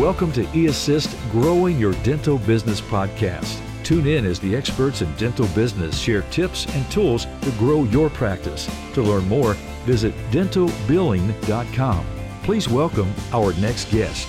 Welcome 0.00 0.30
to 0.32 0.44
eAssist 0.48 1.16
Growing 1.30 1.78
Your 1.78 1.94
Dental 2.02 2.36
Business 2.36 2.82
podcast. 2.82 3.58
Tune 3.82 4.06
in 4.06 4.26
as 4.26 4.38
the 4.38 4.54
experts 4.54 5.00
in 5.00 5.10
dental 5.14 5.46
business 5.54 5.98
share 5.98 6.20
tips 6.30 6.66
and 6.74 6.90
tools 6.90 7.24
to 7.40 7.50
grow 7.52 7.84
your 7.84 8.10
practice. 8.10 8.68
To 8.92 9.00
learn 9.00 9.26
more, 9.26 9.54
visit 9.86 10.12
dentalbilling.com. 10.32 12.06
Please 12.42 12.68
welcome 12.68 13.10
our 13.32 13.54
next 13.54 13.90
guest. 13.90 14.28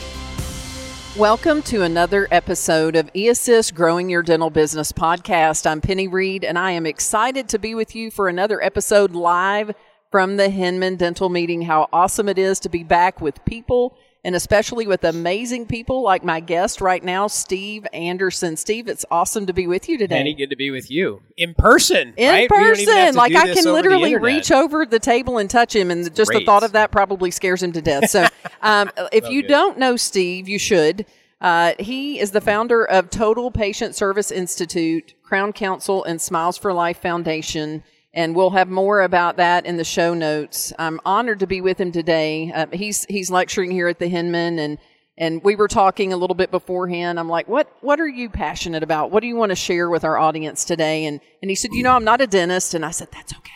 Welcome 1.18 1.62
to 1.64 1.84
another 1.84 2.30
episode 2.32 2.96
of 2.96 3.12
eAssist 3.12 3.74
Growing 3.74 4.10
Your 4.10 4.24
Dental 4.24 4.50
Business 4.50 4.94
podcast. 4.94 5.70
I'm 5.70 5.82
Penny 5.82 6.08
Reed, 6.08 6.46
and 6.46 6.58
I 6.58 6.72
am 6.72 6.86
excited 6.86 7.50
to 7.50 7.60
be 7.60 7.76
with 7.76 7.94
you 7.94 8.10
for 8.10 8.30
another 8.30 8.64
episode 8.64 9.12
live 9.12 9.76
from 10.12 10.38
the 10.38 10.50
Hinman 10.50 10.96
Dental 10.96 11.28
Meeting. 11.28 11.64
How 11.64 11.90
awesome 11.92 12.30
it 12.30 12.38
is 12.38 12.62
to 12.62 12.70
be 12.70 12.86
back 12.86 13.20
with 13.20 13.44
people 13.44 13.98
and 14.28 14.36
especially 14.36 14.86
with 14.86 15.06
amazing 15.06 15.66
people 15.66 16.04
like 16.04 16.22
my 16.22 16.42
guest 16.42 16.82
right 16.82 17.02
now, 17.02 17.28
Steve 17.28 17.88
Anderson. 17.94 18.58
Steve, 18.58 18.90
it's 18.90 19.06
awesome 19.10 19.46
to 19.46 19.54
be 19.54 19.68
with 19.68 19.88
you 19.88 19.98
today. 19.98 20.18
Penny, 20.18 20.34
good 20.34 20.50
to 20.50 20.58
be 20.58 20.70
with 20.70 20.92
you 20.92 21.22
in 21.38 21.54
person. 21.54 22.14
In 22.18 22.30
right? 22.30 22.50
person, 22.50 23.16
like 23.16 23.34
I 23.34 23.54
can 23.54 23.64
literally 23.64 24.18
reach 24.18 24.52
over 24.52 24.86
the 24.86 25.00
table 25.00 25.38
and 25.38 25.50
touch 25.50 25.74
him, 25.74 25.90
and 25.90 26.14
just 26.14 26.30
Great. 26.30 26.42
the 26.42 26.46
thought 26.46 26.64
of 26.64 26.74
that 26.74 26.92
probably 26.92 27.32
scares 27.32 27.64
him 27.64 27.72
to 27.72 27.82
death. 27.82 28.10
So, 28.10 28.28
um, 28.62 28.92
if 29.14 29.24
Oh, 29.24 29.30
you 29.30 29.44
good. 29.44 29.48
don't 29.48 29.78
know 29.78 29.96
Steve, 29.96 30.50
you 30.50 30.60
should. 30.60 31.06
Uh, 31.40 31.76
he 31.80 32.20
is 32.20 32.32
the 32.32 32.42
founder 32.42 32.84
of 32.84 33.10
Total 33.10 33.50
Patient 33.50 33.96
Service 33.96 34.30
Institute, 34.30 35.14
Crown 35.24 35.54
Council, 35.54 36.04
and 36.04 36.22
Smiles 36.22 36.58
for 36.58 36.74
Life 36.74 37.02
Foundation. 37.02 37.82
And 38.18 38.36
we'll 38.36 38.50
have 38.50 38.68
more 38.68 39.02
about 39.02 39.38
that 39.38 39.68
in 39.68 39.78
the 39.78 39.84
show 39.84 40.16
notes. 40.16 40.74
I'm 40.80 41.00
honored 41.06 41.42
to 41.42 41.46
be 41.46 41.62
with 41.62 41.80
him 41.80 41.92
today. 41.92 42.52
Uh, 42.52 42.66
he's 42.74 43.06
he's 43.06 43.30
lecturing 43.30 43.70
here 43.70 43.88
at 43.88 44.00
the 44.00 44.08
Hinman, 44.08 44.58
and 44.58 44.80
and 45.20 45.44
we 45.44 45.56
were 45.56 45.68
talking 45.68 46.12
a 46.12 46.18
little 46.18 46.34
bit 46.34 46.50
beforehand. 46.50 47.20
I'm 47.20 47.30
like, 47.30 47.48
what 47.48 47.72
what 47.82 48.00
are 48.00 48.08
you 48.08 48.32
passionate 48.32 48.82
about? 48.82 49.12
What 49.12 49.22
do 49.22 49.28
you 49.28 49.36
want 49.36 49.52
to 49.52 49.56
share 49.56 49.88
with 49.92 50.04
our 50.04 50.18
audience 50.18 50.66
today? 50.66 51.06
And 51.06 51.22
and 51.44 51.52
he 51.52 51.54
said, 51.54 51.70
you 51.74 51.84
know, 51.84 51.92
I'm 51.92 52.04
not 52.04 52.20
a 52.20 52.26
dentist, 52.26 52.74
and 52.74 52.84
I 52.84 52.90
said, 52.90 53.10
that's 53.12 53.34
okay, 53.36 53.52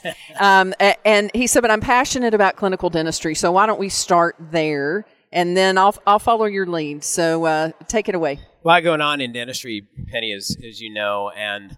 neither 0.00 0.14
am 0.14 0.14
I. 0.40 0.60
um, 0.88 0.94
and 1.04 1.30
he 1.34 1.46
said, 1.46 1.60
but 1.60 1.70
I'm 1.70 1.82
passionate 1.82 2.32
about 2.32 2.56
clinical 2.56 2.88
dentistry, 2.88 3.34
so 3.34 3.52
why 3.52 3.66
don't 3.66 3.78
we 3.78 3.90
start 3.90 4.36
there? 4.50 5.04
And 5.30 5.54
then 5.54 5.76
I'll 5.76 5.94
I'll 6.06 6.18
follow 6.18 6.46
your 6.46 6.64
lead. 6.64 7.04
So 7.04 7.44
uh, 7.44 7.72
take 7.86 8.08
it 8.08 8.14
away. 8.14 8.40
A 8.64 8.66
lot 8.66 8.82
going 8.82 9.02
on 9.02 9.20
in 9.20 9.32
dentistry, 9.32 9.86
Penny, 10.10 10.32
as, 10.32 10.56
as 10.66 10.80
you 10.80 10.88
know, 10.88 11.30
and 11.36 11.76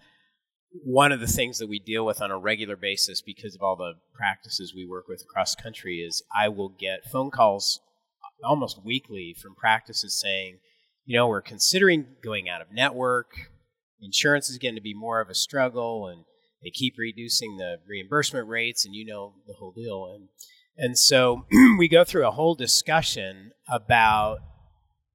one 0.85 1.13
of 1.13 1.21
the 1.21 1.27
things 1.27 1.59
that 1.59 1.69
we 1.69 1.79
deal 1.79 2.05
with 2.05 2.21
on 2.21 2.31
a 2.31 2.39
regular 2.39 2.77
basis 2.77 3.23
because 3.23 3.55
of 3.55 3.63
all 3.63 3.77
the 3.77 3.95
practices 4.15 4.73
we 4.75 4.87
work 4.87 5.09
with 5.09 5.23
across 5.23 5.55
country 5.55 5.97
is 5.97 6.23
I 6.37 6.49
will 6.49 6.69
get 6.69 7.11
phone 7.11 7.31
calls 7.31 7.81
almost 8.45 8.85
weekly 8.85 9.35
from 9.41 9.55
practices 9.55 10.19
saying, 10.21 10.59
you 11.05 11.17
know, 11.17 11.29
we're 11.29 11.43
considering 11.43 12.07
going 12.23 12.49
out 12.49 12.61
of 12.61 12.73
network. 12.73 13.31
Insurance 14.01 14.51
is 14.51 14.59
getting 14.59 14.77
to 14.77 14.83
be 14.83 14.95
more 14.95 15.21
of 15.21 15.31
a 15.31 15.35
struggle, 15.35 16.09
and 16.09 16.25
they 16.63 16.71
keep 16.71 16.95
reducing 16.99 17.57
the 17.57 17.77
reimbursement 17.89 18.47
rates, 18.49 18.85
and 18.85 18.95
you 18.95 19.07
know 19.07 19.35
the 19.47 19.55
whole 19.55 19.73
deal. 19.73 20.13
And 20.15 20.29
and 20.77 20.99
so 20.99 21.47
we 21.79 21.89
go 21.89 22.05
through 22.05 22.27
a 22.27 22.33
whole 22.33 22.55
discussion 22.55 23.53
about 23.69 24.39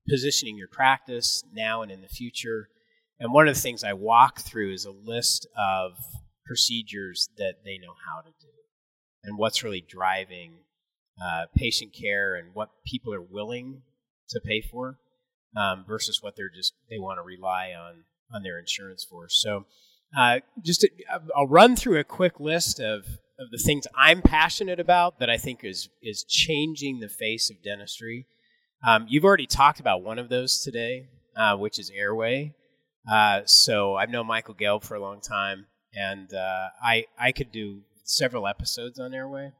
positioning 0.09 0.57
your 0.57 0.67
practice 0.67 1.43
now 1.53 1.81
and 1.81 1.91
in 1.91 2.01
the 2.01 2.07
future. 2.07 2.69
And 3.21 3.31
one 3.31 3.47
of 3.47 3.53
the 3.53 3.61
things 3.61 3.83
I 3.83 3.93
walk 3.93 4.41
through 4.41 4.73
is 4.73 4.85
a 4.85 4.91
list 4.91 5.47
of 5.55 5.91
procedures 6.43 7.29
that 7.37 7.57
they 7.63 7.77
know 7.77 7.93
how 8.09 8.21
to 8.21 8.29
do 8.41 8.47
and 9.23 9.37
what's 9.37 9.63
really 9.63 9.85
driving 9.87 10.53
uh, 11.23 11.45
patient 11.55 11.93
care 11.93 12.33
and 12.33 12.49
what 12.55 12.69
people 12.83 13.13
are 13.13 13.21
willing 13.21 13.83
to 14.29 14.41
pay 14.43 14.59
for 14.59 14.97
um, 15.55 15.85
versus 15.87 16.17
what 16.21 16.35
they're 16.35 16.49
just 16.49 16.73
they 16.89 16.97
want 16.97 17.19
to 17.19 17.23
rely 17.23 17.73
on 17.79 18.05
on 18.33 18.41
their 18.41 18.57
insurance 18.57 19.05
for. 19.07 19.27
So, 19.29 19.65
uh, 20.17 20.39
just 20.65 20.81
to, 20.81 20.89
I'll 21.35 21.47
run 21.47 21.75
through 21.75 21.99
a 21.99 22.03
quick 22.03 22.39
list 22.39 22.79
of 22.79 23.05
of 23.39 23.51
the 23.51 23.61
things 23.63 23.85
I'm 23.95 24.23
passionate 24.23 24.79
about 24.79 25.19
that 25.19 25.29
I 25.29 25.37
think 25.37 25.63
is 25.63 25.89
is 26.01 26.23
changing 26.23 26.99
the 26.99 27.09
face 27.09 27.51
of 27.51 27.61
dentistry. 27.61 28.25
Um, 28.83 29.05
you've 29.07 29.25
already 29.25 29.45
talked 29.45 29.79
about 29.79 30.01
one 30.01 30.17
of 30.17 30.29
those 30.29 30.63
today, 30.63 31.09
uh, 31.37 31.55
which 31.55 31.77
is 31.77 31.91
airway. 31.93 32.55
Uh, 33.09 33.41
so 33.45 33.95
I've 33.95 34.09
known 34.09 34.27
Michael 34.27 34.55
Gelb 34.55 34.83
for 34.83 34.95
a 34.95 34.99
long 35.01 35.21
time, 35.21 35.65
and 35.93 36.33
uh, 36.33 36.67
I 36.83 37.05
I 37.19 37.31
could 37.31 37.51
do 37.51 37.81
several 38.03 38.47
episodes 38.47 38.99
on 38.99 39.13
airway. 39.13 39.51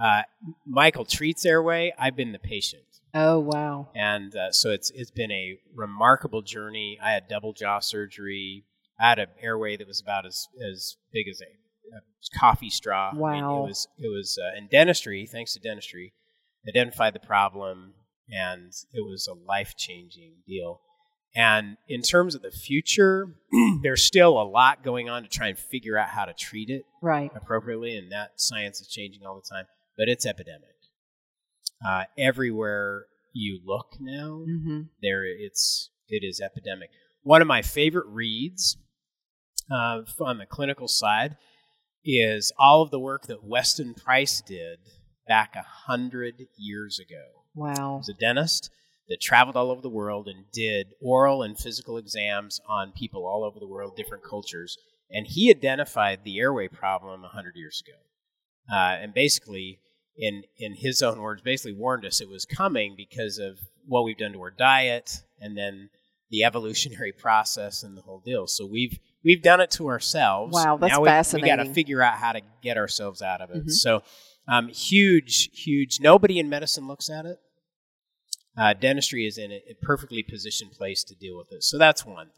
Uh, 0.00 0.22
Michael 0.66 1.04
treats 1.04 1.44
airway. 1.44 1.92
I've 1.98 2.16
been 2.16 2.32
the 2.32 2.38
patient, 2.38 2.84
Oh 3.14 3.38
wow! 3.40 3.88
and 3.94 4.34
uh, 4.34 4.52
so 4.52 4.70
it's 4.70 4.90
it's 4.94 5.10
been 5.10 5.30
a 5.32 5.58
remarkable 5.74 6.40
journey. 6.42 6.98
I 7.02 7.12
had 7.12 7.28
double 7.28 7.52
jaw 7.52 7.80
surgery. 7.80 8.64
I 9.00 9.10
had 9.10 9.18
an 9.18 9.28
airway 9.42 9.76
that 9.76 9.86
was 9.86 10.00
about 10.00 10.24
as 10.26 10.46
as 10.72 10.96
big 11.12 11.26
as 11.28 11.40
a, 11.40 11.96
a 11.96 12.38
coffee 12.38 12.70
straw. 12.70 13.10
I 13.10 13.12
mean, 13.12 13.20
Wow. 13.44 13.64
it 13.64 13.68
was 13.68 13.88
it 13.98 14.08
was 14.08 14.38
uh, 14.42 14.56
in 14.56 14.68
dentistry. 14.68 15.26
Thanks 15.26 15.52
to 15.54 15.60
dentistry, 15.60 16.14
identified 16.68 17.12
the 17.14 17.20
problem, 17.20 17.94
and 18.30 18.72
it 18.92 19.00
was 19.04 19.28
a 19.28 19.34
life 19.34 19.74
changing 19.76 20.36
deal. 20.46 20.80
And 21.36 21.76
in 21.88 22.02
terms 22.02 22.34
of 22.34 22.42
the 22.42 22.50
future, 22.50 23.34
there's 23.82 24.02
still 24.02 24.40
a 24.40 24.44
lot 24.48 24.82
going 24.82 25.08
on 25.08 25.22
to 25.22 25.28
try 25.28 25.48
and 25.48 25.58
figure 25.58 25.96
out 25.96 26.08
how 26.08 26.24
to 26.24 26.32
treat 26.34 26.70
it 26.70 26.82
Right. 27.02 27.30
appropriately, 27.34 27.96
and 27.96 28.10
that 28.12 28.32
science 28.40 28.80
is 28.80 28.88
changing 28.88 29.24
all 29.26 29.36
the 29.36 29.48
time. 29.54 29.66
But 29.96 30.08
it's 30.08 30.26
epidemic. 30.26 30.64
Uh, 31.86 32.04
everywhere 32.16 33.06
you 33.32 33.60
look 33.64 33.96
now, 34.00 34.44
Mm-hmm. 34.48 34.80
there 35.02 35.24
it's 35.24 35.90
it 36.08 36.24
is 36.24 36.40
epidemic. 36.40 36.90
One 37.22 37.42
of 37.42 37.46
my 37.48 37.62
favorite 37.62 38.06
reads 38.08 38.76
uh, 39.70 40.00
on 40.20 40.38
the 40.38 40.46
clinical 40.46 40.88
side 40.88 41.36
is 42.04 42.52
all 42.58 42.82
of 42.82 42.90
the 42.90 42.98
work 42.98 43.26
that 43.26 43.44
Weston 43.44 43.94
Price 43.94 44.40
did 44.40 44.78
back 45.26 45.54
a 45.54 45.62
hundred 45.62 46.46
years 46.56 46.98
ago. 46.98 47.22
He 47.54 47.60
Wow. 47.60 47.98
was 47.98 48.08
a 48.08 48.14
dentist 48.14 48.70
that 49.08 49.20
traveled 49.20 49.56
all 49.56 49.70
over 49.70 49.80
the 49.80 49.88
world 49.88 50.28
and 50.28 50.44
did 50.52 50.88
oral 51.00 51.42
and 51.42 51.58
physical 51.58 51.96
exams 51.96 52.60
on 52.68 52.92
people 52.92 53.26
all 53.26 53.44
over 53.44 53.58
the 53.58 53.66
world, 53.66 53.96
different 53.96 54.24
cultures. 54.24 54.76
And 55.10 55.26
he 55.26 55.50
identified 55.50 56.20
the 56.24 56.38
airway 56.38 56.68
problem 56.68 57.22
100 57.22 57.56
years 57.56 57.82
ago. 57.86 57.96
Uh, 58.70 58.96
and 59.02 59.14
basically, 59.14 59.80
in, 60.16 60.42
in 60.58 60.74
his 60.74 61.00
own 61.00 61.20
words, 61.20 61.40
basically 61.40 61.72
warned 61.72 62.04
us 62.04 62.20
it 62.20 62.28
was 62.28 62.44
coming 62.44 62.94
because 62.96 63.38
of 63.38 63.58
what 63.86 64.04
we've 64.04 64.18
done 64.18 64.32
to 64.34 64.40
our 64.40 64.50
diet 64.50 65.22
and 65.40 65.56
then 65.56 65.88
the 66.30 66.44
evolutionary 66.44 67.12
process 67.18 67.82
and 67.82 67.96
the 67.96 68.02
whole 68.02 68.20
deal. 68.24 68.46
So 68.46 68.66
we've 68.66 68.98
we've 69.24 69.42
done 69.42 69.60
it 69.60 69.70
to 69.72 69.88
ourselves. 69.88 70.52
Wow, 70.54 70.76
that's 70.76 70.98
fascinating. 70.98 71.48
now 71.48 71.56
we, 71.56 71.58
We 71.58 71.64
got 71.64 71.68
to 71.68 71.74
figure 71.74 72.02
out 72.02 72.14
how 72.14 72.32
to 72.32 72.42
get 72.62 72.76
ourselves 72.76 73.22
out 73.22 73.40
of 73.40 73.50
it. 73.50 73.66
Mhm. 73.66 73.70
So 73.70 74.02
um, 74.46 74.68
huge, 74.68 75.50
huge. 75.52 76.00
Nobody 76.00 76.38
in 76.38 76.48
medicine 76.48 76.86
looks 76.86 77.08
at 77.10 77.26
it. 77.26 77.38
Uh, 78.56 78.72
dentistry 78.74 79.26
is 79.26 79.38
in 79.38 79.52
a, 79.52 79.62
a 79.70 79.74
perfectly 79.82 80.22
positioned 80.22 80.72
place 80.72 81.04
to 81.04 81.14
deal 81.14 81.36
with 81.36 81.48
this. 81.50 81.68
So 81.68 81.78
that's 81.78 82.04
one. 82.04 82.30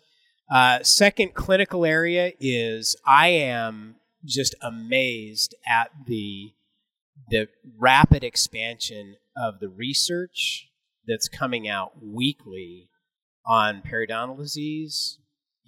Uh, 0.50 0.82
second 0.82 1.34
clinical 1.34 1.84
area 1.87 2.32
is 2.41 2.97
I 3.06 3.28
am 3.28 3.97
just 4.25 4.54
amazed 4.62 5.54
at 5.66 5.91
the 6.06 6.53
the 7.28 7.48
rapid 7.78 8.25
expansion 8.25 9.15
of 9.37 9.60
the 9.60 9.69
research 9.69 10.69
that's 11.06 11.28
coming 11.28 11.69
out 11.69 11.93
weekly 12.03 12.88
on 13.47 13.82
periodontal 13.82 14.37
disease 14.37 15.19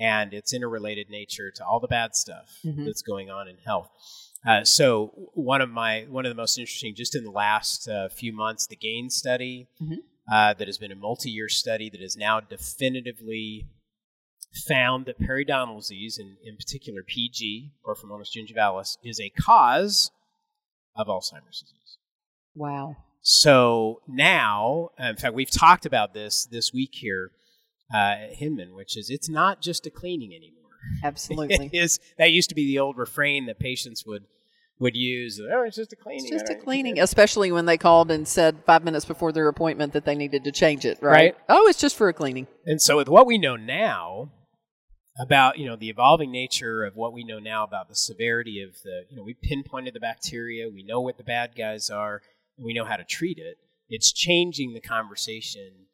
and 0.01 0.35
its 0.35 0.53
interrelated 0.53 1.09
nature 1.09 1.51
to 1.55 1.65
all 1.65 1.79
the 1.79 1.87
bad 1.87 2.17
stuff 2.17 2.59
Mhm. 2.65 2.85
that's 2.85 3.03
going 3.03 3.31
on 3.31 3.47
in 3.49 3.57
health. 3.65 3.89
Uh, 4.45 4.65
so 4.65 5.31
one 5.35 5.61
of 5.61 5.71
my 5.71 6.03
one 6.11 6.27
of 6.27 6.31
the 6.31 6.35
most 6.35 6.59
interesting, 6.59 6.95
just 6.97 7.15
in 7.15 7.23
the 7.23 7.31
last 7.31 7.89
uh, 7.89 8.09
few 8.09 8.33
months, 8.33 8.67
the 8.67 8.75
GAIN 8.77 9.09
study 9.11 9.69
Mhm. 9.81 9.99
Uh, 10.31 10.55
that 10.55 10.69
has 10.69 10.79
been 10.79 10.93
a 10.93 10.97
multi-year 10.97 11.49
study 11.49 11.91
that 11.91 12.01
has 12.01 12.17
now 12.17 12.39
definitively 12.39 13.67
found 14.69 15.07
that 15.07 15.21
periodontal 15.21 15.79
disease, 15.81 16.19
and 16.19 16.37
in 16.45 16.57
particular 16.57 17.03
PG, 17.03 17.73
Porphyromonas 17.85 18.29
gingivalis, 18.37 18.97
is 19.03 19.21
a 19.21 19.31
cause 19.31 20.11
of 20.97 21.09
Alzheimer's 21.09 21.61
disease. 21.61 21.99
Wow. 22.55 22.97
So 23.23 24.01
now, 24.07 24.91
in 24.99 25.17
fact, 25.17 25.35
we've 25.35 25.51
talked 25.51 25.87
about 25.87 26.13
this 26.13 26.45
this 26.45 26.73
week 26.73 26.91
here 26.93 27.31
uh, 27.95 27.97
at 27.97 28.35
Hinman, 28.35 28.75
which 28.75 28.97
is 28.97 29.11
it's 29.11 29.29
not 29.29 29.63
just 29.63 29.87
a 29.87 29.91
cleaning 29.91 30.33
anymore. 30.35 30.63
Absolutely. 31.05 31.71
It 31.73 31.77
is 31.77 32.01
that 32.19 32.33
used 32.33 32.49
to 32.49 32.55
be 32.55 32.67
the 32.67 32.81
old 32.81 32.99
refrain 32.99 33.47
that 33.47 33.59
patients 33.59 34.05
would 34.05 34.25
would 34.83 34.97
use. 34.97 35.41
Oh, 35.41 35.63
it's 35.63 35.77
just 35.77 35.93
a 35.93 35.97
cleaning. 35.97 36.25
It's 36.25 36.31
just 36.31 36.51
a 36.51 36.57
cleaning, 36.57 36.99
especially 36.99 37.53
when 37.53 37.67
they 37.67 37.79
called 37.79 38.11
and 38.11 38.27
said 38.27 38.59
five 38.67 38.85
minutes 38.85 39.05
before 39.05 39.33
their 39.33 39.49
appointment 39.49 39.93
that 39.95 40.05
they 40.05 40.15
needed 40.17 40.45
to 40.45 40.53
change 40.53 40.85
it, 40.85 40.99
right? 41.01 41.13
Right. 41.13 41.37
Oh, 41.49 41.69
it's 41.69 41.81
just 41.81 41.97
for 41.97 42.09
a 42.09 42.13
cleaning. 42.13 42.49
And 42.67 42.83
so, 42.83 42.97
with 42.97 43.09
what 43.09 43.27
we 43.27 43.39
know 43.39 43.57
now 43.57 44.33
about 45.21 45.59
you 45.59 45.67
know 45.67 45.77
the 45.77 45.89
evolving 45.89 46.33
nature 46.33 46.85
of 46.85 46.97
what 46.97 47.13
we 47.13 47.23
know 47.23 47.39
now 47.39 47.65
about 47.65 47.89
the 47.89 47.95
severity 47.95 48.63
of 48.67 48.75
the 48.83 49.03
you 49.11 49.17
know 49.17 49.23
we 49.23 49.35
pinpointed 49.43 49.95
the 49.95 50.01
bacteria, 50.01 50.69
we 50.69 50.83
know 50.83 51.01
what 51.01 51.17
the 51.17 51.25
bad 51.25 51.53
guys 51.57 51.89
are, 51.89 52.21
and 52.59 52.65
we 52.67 52.75
know 52.75 52.85
how 52.85 52.97
to 52.97 53.05
treat 53.05 53.39
it. 53.39 53.57
It's 53.89 54.13
changing 54.13 54.75
the 54.75 54.81
conversation 54.81 55.87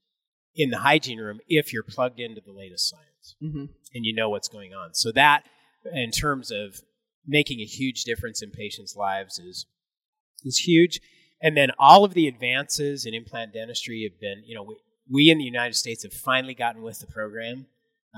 in 0.56 0.70
the 0.70 0.79
hygiene 0.79 1.19
room 1.20 1.41
if 1.46 1.73
you're 1.73 1.82
plugged 1.82 2.20
into 2.20 2.41
the 2.44 2.52
latest 2.52 2.88
science 2.88 3.05
Mm-hmm. 3.43 3.67
and 3.94 4.05
you 4.06 4.14
know 4.14 4.31
what's 4.31 4.49
going 4.49 4.73
on. 4.73 4.94
So 4.94 5.12
that, 5.12 5.44
in 5.93 6.11
terms 6.11 6.50
of 6.50 6.81
making 7.29 7.61
a 7.61 7.65
huge 7.65 8.03
difference 8.05 8.43
in 8.43 8.51
patients' 8.51 8.97
lives, 8.97 9.39
is 9.39 9.67
is 10.45 10.59
huge. 10.59 11.01
And 11.41 11.57
then 11.57 11.71
all 11.79 12.05
of 12.05 12.15
the 12.15 12.27
advances 12.27 13.07
in 13.07 13.15
implant 13.15 13.53
dentistry 13.53 14.09
have 14.11 14.21
been, 14.21 14.43
you 14.45 14.55
know, 14.57 14.63
we, 14.65 14.77
we 15.11 15.31
in 15.31 15.39
the 15.39 15.45
United 15.45 15.75
States 15.75 16.03
have 16.03 16.13
finally 16.13 16.55
gotten 16.55 16.83
with 16.83 16.99
the 17.01 17.07
program. 17.07 17.67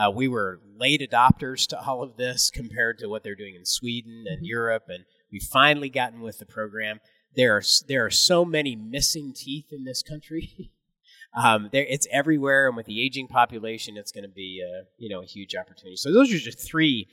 Uh, 0.01 0.11
we 0.11 0.29
were 0.29 0.61
late 0.77 1.01
adopters 1.03 1.67
to 1.67 1.81
all 1.81 2.03
of 2.03 2.17
this 2.17 2.51
compared 2.51 2.99
to 2.99 3.09
what 3.09 3.23
they're 3.23 3.35
doing 3.35 3.55
in 3.57 3.67
Sweden 3.67 4.25
and 4.27 4.39
Mhm. 4.41 4.49
Europe, 4.49 4.85
and 4.89 5.05
we've 5.31 5.43
finally 5.43 5.91
gotten 5.91 6.21
with 6.21 6.39
the 6.39 6.47
program. 6.47 7.01
There 7.37 7.57
are 7.57 7.63
there 7.89 8.07
are 8.07 8.11
so 8.11 8.45
many 8.45 8.77
missing 8.77 9.33
teeth 9.35 9.67
in 9.73 9.85
this 9.85 10.03
country. 10.03 10.71
um, 11.35 11.69
there, 11.73 11.85
it's 11.89 12.07
everywhere, 12.11 12.69
and 12.69 12.77
with 12.77 12.87
the 12.87 13.05
aging 13.05 13.29
population, 13.29 13.97
it's 13.97 14.13
going 14.13 14.25
to 14.25 14.35
be 14.35 14.65
uh, 14.65 14.85
you 14.97 15.09
know 15.09 15.23
a 15.23 15.27
huge 15.27 15.55
opportunity. 15.55 15.97
So 15.97 16.13
those 16.13 16.33
are 16.33 16.39
just 16.39 16.61
three 16.61 17.09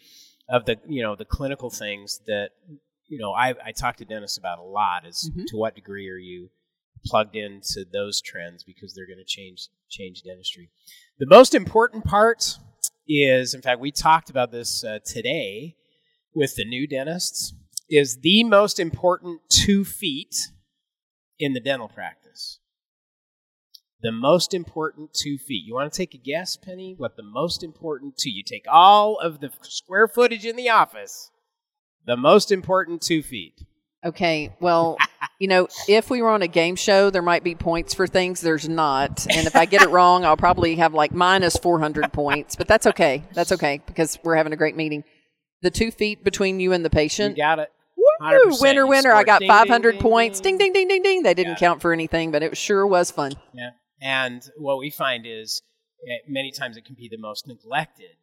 of 0.49 0.65
the 0.65 0.77
you 0.87 1.03
know 1.03 1.15
the 1.15 1.25
clinical 1.25 1.69
things 1.69 2.21
that 2.27 2.51
you 3.07 3.17
know 3.19 3.31
I, 3.33 3.53
I 3.65 3.71
talk 3.71 3.97
to 3.97 4.05
dentists 4.05 4.37
about 4.37 4.59
a 4.59 4.63
lot. 4.63 5.05
Is 5.05 5.29
Mhm. 5.33 5.45
to 5.47 5.57
what 5.57 5.75
degree 5.75 6.09
are 6.09 6.17
you 6.17 6.49
plugged 7.05 7.35
into 7.35 7.85
those 7.91 8.21
trends 8.21 8.63
because 8.63 8.93
they're 8.93 9.05
going 9.07 9.19
to 9.19 9.23
change 9.25 9.67
change 9.89 10.23
dentistry. 10.23 10.69
The 11.19 11.27
most 11.27 11.53
important 11.55 12.03
part 12.05 12.57
is, 13.07 13.53
in 13.53 13.61
fact, 13.61 13.79
we 13.79 13.91
talked 13.91 14.29
about 14.29 14.51
this 14.51 14.83
uh, 14.83 14.99
today 15.05 15.75
with 16.33 16.55
the 16.55 16.65
new 16.65 16.87
dentists. 16.87 17.53
Is 17.89 18.19
the 18.19 18.43
most 18.43 18.79
important 18.79 19.39
two 19.49 19.85
feet 19.85 20.35
in 21.39 21.53
the 21.53 21.61
dental 21.61 21.87
practice. 21.87 22.59
The 24.03 24.11
most 24.11 24.53
important 24.53 25.13
two 25.13 25.37
feet. 25.37 25.63
You 25.65 25.73
want 25.73 25.91
to 25.91 25.97
take 25.97 26.13
a 26.13 26.17
guess, 26.17 26.55
Penny? 26.55 26.93
What 26.97 27.15
the 27.17 27.23
most 27.23 27.63
important 27.63 28.17
two? 28.17 28.29
You 28.29 28.43
take 28.43 28.65
all 28.69 29.17
of 29.17 29.39
the 29.39 29.49
square 29.63 30.07
footage 30.07 30.45
in 30.45 30.55
the 30.55 30.69
office. 30.69 31.31
The 32.05 32.15
most 32.15 32.51
important 32.51 33.01
two 33.01 33.23
feet. 33.23 33.55
Okay, 34.05 34.55
well, 34.59 34.97
you 35.39 35.47
know, 35.47 35.67
if 35.87 36.11
we 36.11 36.21
were 36.21 36.29
on 36.29 36.43
a 36.43 36.47
game 36.47 36.75
show, 36.75 37.09
there 37.09 37.23
might 37.23 37.43
be 37.43 37.55
points 37.55 37.95
for 37.95 38.05
things. 38.05 38.39
There's 38.39 38.69
not, 38.69 39.25
and 39.35 39.47
if 39.47 39.55
I 39.55 39.65
get 39.65 39.81
it 39.81 39.89
wrong, 39.89 40.23
I'll 40.23 40.37
probably 40.37 40.75
have 40.75 40.93
like 40.93 41.11
minus 41.11 41.57
400 41.57 42.13
points. 42.13 42.55
But 42.55 42.67
that's 42.67 42.85
okay. 42.87 43.23
That's 43.33 43.51
okay 43.53 43.81
because 43.87 44.19
we're 44.23 44.35
having 44.35 44.53
a 44.53 44.57
great 44.57 44.75
meeting. 44.77 45.03
The 45.63 45.71
two 45.71 45.89
feet 45.89 46.23
between 46.23 46.59
you 46.59 46.71
and 46.71 46.85
the 46.85 46.89
You 46.89 46.91
patient. 46.91 47.35
got 47.35 47.57
it. 47.57 47.71
Woo! 47.97 48.57
Winner, 48.61 48.85
winner! 48.85 49.11
I 49.11 49.23
got 49.23 49.39
ding, 49.39 49.49
ding, 49.49 49.57
500 49.57 49.91
ding, 49.93 50.01
points. 50.01 50.39
ding. 50.39 50.57
Ding, 50.59 50.71
ding, 50.71 50.87
ding, 50.87 51.01
ding. 51.01 51.23
They 51.23 51.33
didn't 51.33 51.55
count 51.55 51.81
for 51.81 51.91
anything, 51.91 52.31
but 52.31 52.43
it 52.43 52.55
sure 52.55 52.85
was 52.85 53.09
fun. 53.09 53.33
Yeah. 53.53 53.71
And 54.01 54.43
what 54.57 54.77
we 54.77 54.89
find 54.89 55.25
is 55.25 55.61
eh, 56.07 56.19
many 56.27 56.51
times 56.51 56.77
it 56.77 56.85
can 56.85 56.95
be 56.95 57.07
the 57.09 57.17
most 57.17 57.47
neglected 57.47 58.17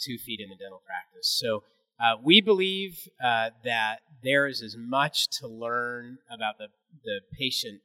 two 0.00 0.18
feet 0.18 0.40
in 0.40 0.48
the 0.48 0.56
dental 0.56 0.82
practice. 0.84 1.28
So 1.28 1.62
uh, 2.02 2.16
we 2.22 2.40
believe 2.40 3.08
uh, 3.22 3.50
that 3.64 4.00
there 4.22 4.46
is 4.46 4.62
as 4.62 4.76
much 4.76 5.28
to 5.38 5.46
learn 5.46 6.18
about 6.30 6.58
the, 6.58 6.68
the 7.04 7.20
patient 7.38 7.80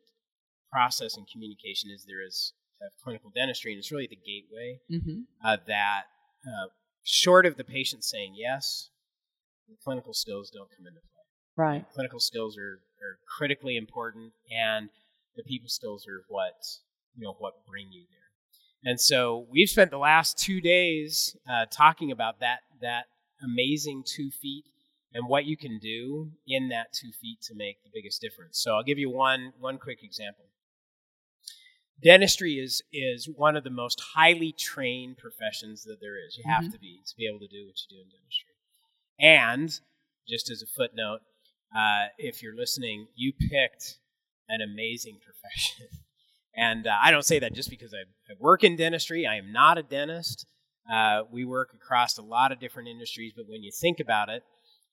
process 0.71 1.15
and 1.17 1.27
communication 1.31 1.91
as 1.93 2.05
there 2.05 2.25
is 2.25 2.53
of 2.81 2.91
clinical 3.03 3.31
dentistry, 3.33 3.71
and 3.71 3.79
it's 3.79 3.91
really 3.91 4.07
the 4.07 4.15
gateway 4.15 4.79
Mm-hmm. 4.91 5.21
uh, 5.43 5.57
that, 5.67 6.03
uh, 6.45 6.67
short 7.03 7.45
of 7.45 7.57
the 7.57 7.63
patient 7.63 8.03
saying 8.03 8.33
yes, 8.37 8.89
the 9.67 9.75
clinical 9.83 10.13
skills 10.13 10.51
don't 10.51 10.69
come 10.77 10.85
into 10.87 10.99
play 10.99 11.63
Right. 11.65 11.85
clinical 11.93 12.19
skills 12.19 12.57
are, 12.57 12.79
are 13.01 13.17
critically 13.37 13.77
important 13.77 14.33
and 14.51 14.89
the 15.35 15.43
people 15.43 15.69
skills 15.69 16.05
are 16.07 16.21
what 16.27 16.53
you 17.17 17.23
know 17.23 17.35
what 17.39 17.65
bring 17.65 17.91
you 17.91 18.03
there. 18.09 18.91
And 18.91 18.99
so 19.01 19.47
we've 19.49 19.69
spent 19.69 19.91
the 19.91 19.97
last 19.97 20.37
two 20.37 20.61
days 20.61 21.35
uh, 21.49 21.65
talking 21.71 22.11
about 22.11 22.39
that 22.39 22.59
that 22.81 23.05
amazing 23.43 24.03
two 24.05 24.29
feet 24.31 24.65
and 25.13 25.27
what 25.27 25.45
you 25.45 25.57
can 25.57 25.79
do 25.79 26.31
in 26.47 26.69
that 26.69 26.93
two 26.93 27.11
feet 27.21 27.41
to 27.43 27.55
make 27.55 27.83
the 27.83 27.89
biggest 27.93 28.21
difference. 28.21 28.59
So 28.61 28.75
i'll 28.75 28.83
give 28.83 28.99
you 28.99 29.09
one 29.09 29.53
one 29.59 29.77
quick 29.79 30.03
example. 30.03 30.45
Dentistry 32.01 32.59
is 32.59 32.83
is 32.93 33.27
one 33.27 33.57
of 33.57 33.63
the 33.63 33.71
most 33.71 33.99
highly 34.13 34.51
trained 34.51 35.17
professions 35.17 35.83
that 35.85 35.99
there 35.99 36.23
is. 36.23 36.37
You 36.37 36.43
have 36.45 36.65
Mhm. 36.65 36.71
to 36.73 36.79
be 36.79 37.01
to 37.07 37.15
be 37.15 37.25
able 37.27 37.39
to 37.39 37.47
do 37.47 37.65
what 37.65 37.75
you 37.81 37.97
do 37.97 38.01
in 38.03 38.09
dentistry. 38.09 38.53
And 39.19 39.81
just 40.27 40.51
as 40.51 40.61
a 40.61 40.67
footnote 40.67 41.21
uh, 41.75 42.07
if 42.17 42.41
you're 42.41 42.55
listening, 42.55 43.07
you 43.15 43.33
picked 43.33 43.99
an 44.47 44.61
amazing 44.61 45.19
profession. 45.25 45.87
And 46.57 46.87
uh, 46.87 46.91
I 47.01 47.11
don't 47.11 47.23
say 47.25 47.39
that 47.39 47.53
just 47.53 47.69
because 47.69 47.93
I, 47.93 47.99
I 48.31 48.35
work 48.39 48.63
in 48.63 48.75
dentistry. 48.75 49.27
I 49.27 49.35
am 49.35 49.53
not 49.53 49.77
a 49.77 49.83
dentist. 49.83 50.45
Uh, 50.91 51.21
we 51.31 51.45
work 51.45 51.69
across 51.75 52.17
a 52.17 52.21
lot 52.23 52.51
of 52.51 52.59
different 52.59 52.89
industries, 52.89 53.33
but 53.35 53.45
when 53.47 53.61
you 53.61 53.71
think 53.79 53.99
about 53.99 54.29
it, 54.29 54.41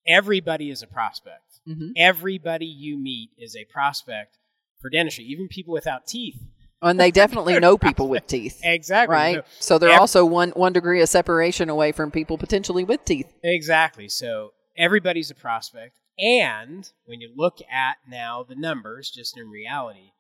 everybody 0.07 0.71
is 0.71 0.83
a 0.83 0.87
prospect. 0.87 1.61
Mm-hmm. 1.69 1.91
Everybody 1.97 2.67
you 2.67 2.99
meet 2.99 3.31
is 3.39 3.57
a 3.57 3.65
prospect 3.73 4.37
for 4.81 4.91
dentistry, 4.91 5.25
even 5.25 5.49
people 5.49 5.73
without 5.73 6.07
teeth. 6.07 6.37
And 6.83 7.01
they 7.01 7.11
definitely 7.11 7.59
know 7.61 7.79
people 7.79 8.09
with 8.09 8.27
teeth. 8.27 8.61
Exactly. 8.63 9.15
Right. 9.15 9.37
So- 9.37 9.75
So 9.75 9.79
they're 9.79 9.91
ev- 9.95 10.01
also 10.01 10.27
one 10.27 10.51
one 10.51 10.73
degree 10.75 11.01
of 11.01 11.09
separation 11.09 11.71
away 11.71 11.93
from 11.93 12.11
people 12.11 12.37
potentially 12.37 12.85
with 12.85 13.05
teeth. 13.05 13.33
Exactly. 13.43 14.09
So 14.09 14.51
everybody's 14.77 15.31
a 15.31 15.35
prospect. 15.35 15.99
And 16.19 16.89
when 17.07 17.21
you 17.21 17.33
look 17.35 17.59
at 17.73 17.97
now 18.09 18.45
the 18.47 18.55
numbers, 18.55 19.11
just 19.11 19.37
in 19.39 19.49
reality, 19.49 20.11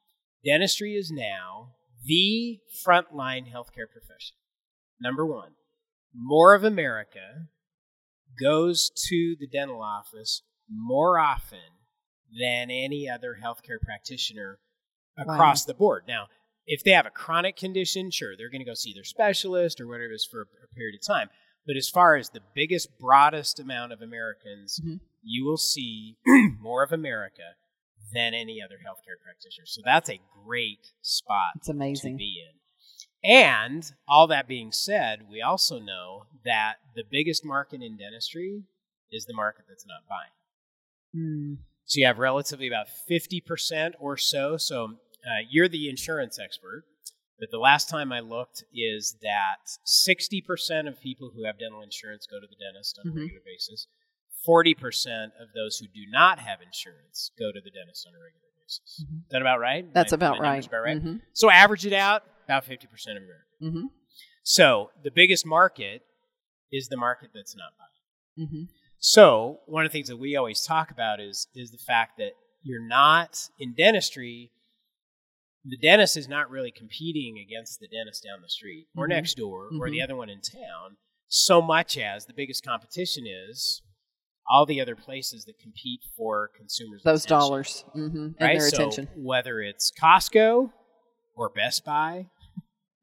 dentistry 0.44 0.94
is 0.94 1.11
now 1.11 1.70
the 2.06 2.58
frontline 2.87 3.50
healthcare 3.52 3.88
profession. 3.91 4.37
Number 5.00 5.25
one, 5.25 5.52
more 6.14 6.55
of 6.55 6.64
America 6.64 7.49
goes 8.41 8.91
to 9.08 9.37
the 9.38 9.46
dental 9.46 9.82
office 9.82 10.43
more 10.69 11.19
often 11.19 11.58
than 12.41 12.70
any 12.70 13.08
other 13.08 13.38
healthcare 13.43 13.81
practitioner 13.81 14.58
across 15.17 15.64
the 15.64 15.75
board. 15.75 16.02
Now, 16.08 16.26
if 16.67 16.82
they 16.82 16.90
have 16.93 17.06
a 17.06 17.11
chronic 17.11 17.56
condition, 17.56 18.11
sure, 18.11 18.37
they're 18.37 18.50
going 18.50 18.61
to 18.64 18.70
go 18.70 18.75
see 18.75 18.93
their 18.94 19.05
specialist 19.05 19.81
or 19.81 19.87
whatever 19.87 20.11
it 20.11 20.14
is 20.14 20.26
for 20.29 20.43
a 20.43 20.75
period 20.75 20.97
of 21.00 21.06
time. 21.06 21.29
But 21.67 21.76
as 21.76 21.88
far 21.88 22.17
as 22.17 22.31
the 22.31 22.40
biggest, 22.55 22.99
broadest 22.99 23.61
amount 23.61 23.93
of 23.93 24.02
Americans, 24.02 24.81
Mhm. 24.85 25.00
you 25.23 25.44
will 25.44 25.56
see 25.56 26.17
more 26.61 26.82
of 26.82 26.93
America 26.93 27.55
than 28.12 28.35
any 28.35 28.61
other 28.62 28.77
healthcare 28.77 29.21
practitioner. 29.23 29.67
So 29.67 29.81
that's 29.85 30.11
a 30.11 30.21
great 30.45 30.93
spot 31.03 31.53
It's 31.56 31.69
amazing. 31.69 32.15
to 32.15 32.19
be 32.19 32.43
in. 32.47 32.55
And 33.31 33.90
all 34.07 34.26
that 34.26 34.47
being 34.47 34.71
said, 34.73 35.23
we 35.31 35.40
also 35.40 35.78
know 35.78 36.25
that 36.45 36.75
the 36.95 37.05
biggest 37.11 37.45
market 37.45 37.81
in 37.83 37.97
dentistry 37.97 38.64
is 39.11 39.25
the 39.25 39.33
market 39.35 39.64
that's 39.69 39.87
not 39.87 40.02
buying. 40.09 40.31
Mm. 41.17 41.59
So 41.87 42.00
you 42.00 42.07
have 42.07 42.19
relatively 42.19 42.67
about 42.67 42.87
50% 43.11 43.93
or 43.99 44.17
so. 44.17 44.57
So 44.59 44.85
uh, 45.25 45.43
you're 45.50 45.69
the 45.69 45.88
insurance 45.88 46.38
expert. 46.38 46.85
But 47.38 47.50
the 47.50 47.59
last 47.59 47.88
time 47.88 48.12
I 48.12 48.21
looked 48.21 48.64
is 48.73 49.17
that 49.23 49.67
60% 49.87 50.87
of 50.88 51.00
people 51.00 51.33
who 51.35 51.45
have 51.45 51.59
dental 51.59 51.83
insurance 51.83 52.26
go 52.31 52.38
to 52.40 52.47
the 52.47 52.57
dentist 52.62 52.99
on 52.99 53.11
Mhm. 53.11 53.17
a 53.17 53.21
regular 53.23 53.40
basis. 53.45 53.87
40% 54.47 55.27
of 55.41 55.49
those 55.55 55.79
who 55.79 55.87
do 55.87 56.05
not 56.11 56.39
have 56.39 56.61
insurance 56.61 57.31
go 57.39 57.51
to 57.53 57.61
the 57.61 57.71
dentist 57.71 58.07
on 58.07 58.15
a 58.15 58.19
regular 58.19 58.49
basis. 58.63 59.05
Mhm. 59.05 59.23
Is 59.25 59.29
that 59.31 59.41
about 59.41 59.61
right? 59.61 59.93
That's 59.95 60.13
My- 60.13 60.17
about 60.17 60.39
my 60.39 60.43
right. 60.45 60.67
About 60.67 60.83
right? 60.83 61.03
Mhm. 61.03 61.21
So 61.33 61.51
average 61.51 61.87
it 61.87 61.93
out, 61.93 62.25
about 62.45 62.65
50% 62.65 63.17
of 63.19 63.23
America. 63.25 63.47
Mhm. 63.63 63.91
So 64.43 64.91
the 65.03 65.11
biggest 65.11 65.47
market 65.47 66.03
is 66.73 66.89
the 66.89 66.97
market 66.97 67.31
that's 67.35 67.55
not 67.57 67.73
buying. 67.79 68.49
Mhm. 68.49 68.69
So 68.99 69.63
one 69.67 69.85
of 69.85 69.91
the 69.93 69.97
things 69.97 70.09
that 70.09 70.17
we 70.17 70.35
always 70.37 70.65
talk 70.65 70.91
about 70.91 71.21
is 71.21 71.47
is 71.55 71.71
the 71.71 71.79
fact 71.79 72.19
that 72.19 72.33
you're 72.63 72.87
not 72.87 73.49
in 73.59 73.75
dentistry. 73.75 74.51
The 75.65 75.77
dentist 75.79 76.17
is 76.17 76.29
not 76.29 76.51
really 76.51 76.71
competing 76.71 77.39
against 77.39 77.81
the 77.81 77.89
dentist 77.89 78.23
down 78.25 78.43
the 78.43 78.49
street 78.51 78.89
or 78.97 79.07
Mhm. 79.07 79.11
next 79.11 79.35
door 79.37 79.69
or 79.81 79.89
the 79.91 79.99
Mhm. 79.99 80.05
other 80.05 80.17
one 80.17 80.29
in 80.29 80.41
town, 80.43 80.97
so 81.29 81.63
much 81.63 81.97
as 81.97 82.27
the 82.27 82.35
biggest 82.35 82.63
competition 82.65 83.27
is 83.27 83.83
all 84.49 84.67
the 84.67 84.81
other 84.81 84.95
places 84.97 85.45
that 85.47 85.59
compete 85.59 86.01
for 86.17 86.51
consumers. 86.57 87.03
Those 87.05 87.25
attention, 87.25 87.39
dollars 87.39 87.85
mm-hmm. 87.97 88.17
and 88.17 88.35
right? 88.41 88.59
their 88.59 88.69
So 88.69 88.89
attention. 88.89 89.09
whether 89.17 89.61
it's 89.61 89.91
Costco 90.01 90.71
or 91.37 91.49
Best 91.51 91.85
Buy, 91.85 92.27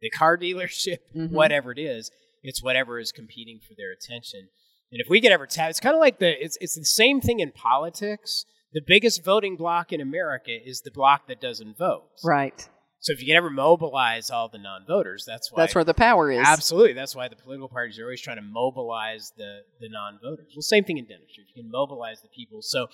the 0.01 0.09
car 0.09 0.37
dealership, 0.37 0.97
Mhm. 1.15 1.31
whatever 1.31 1.71
it 1.71 1.79
is, 1.79 2.11
it's 2.43 2.63
whatever 2.63 2.99
is 2.99 3.11
competing 3.11 3.59
for 3.59 3.73
their 3.77 3.91
attention. 3.91 4.49
And 4.91 4.99
if 5.01 5.07
we 5.09 5.21
could 5.21 5.31
ever 5.31 5.47
tap, 5.47 5.69
it's 5.69 5.79
kind 5.79 5.95
of 5.95 5.99
like 5.99 6.19
the 6.19 6.43
it's 6.43 6.57
it's 6.59 6.75
the 6.75 6.85
same 6.85 7.21
thing 7.21 7.39
in 7.39 7.51
politics. 7.51 8.45
The 8.73 8.81
biggest 8.85 9.23
voting 9.23 9.55
block 9.57 9.91
in 9.91 9.99
America 10.01 10.51
is 10.51 10.81
the 10.81 10.91
block 10.91 11.27
that 11.27 11.41
doesn't 11.41 11.77
vote. 11.77 12.07
Right. 12.23 12.67
So 13.01 13.13
if 13.13 13.19
you 13.19 13.25
can 13.25 13.35
ever 13.35 13.49
mobilize 13.49 14.29
all 14.29 14.47
the 14.47 14.59
non-voters, 14.59 15.25
that's 15.25 15.51
why 15.51 15.63
That's 15.63 15.73
where 15.73 15.83
the 15.83 15.93
power 15.93 16.31
is. 16.31 16.45
Absolutely. 16.45 16.93
That's 16.93 17.15
why 17.15 17.27
the 17.27 17.35
political 17.35 17.67
parties 17.67 17.97
are 17.97 18.03
always 18.03 18.21
trying 18.21 18.37
to 18.37 18.43
mobilize 18.43 19.33
the, 19.35 19.61
the 19.79 19.89
non 19.89 20.19
voters. 20.23 20.53
Well, 20.55 20.61
same 20.61 20.83
thing 20.83 20.99
in 20.99 21.05
dentistry. 21.05 21.45
If 21.49 21.55
you 21.55 21.63
can 21.63 21.71
mobilize 21.71 22.21
the 22.21 22.29
people. 22.29 22.61
So 22.61 22.87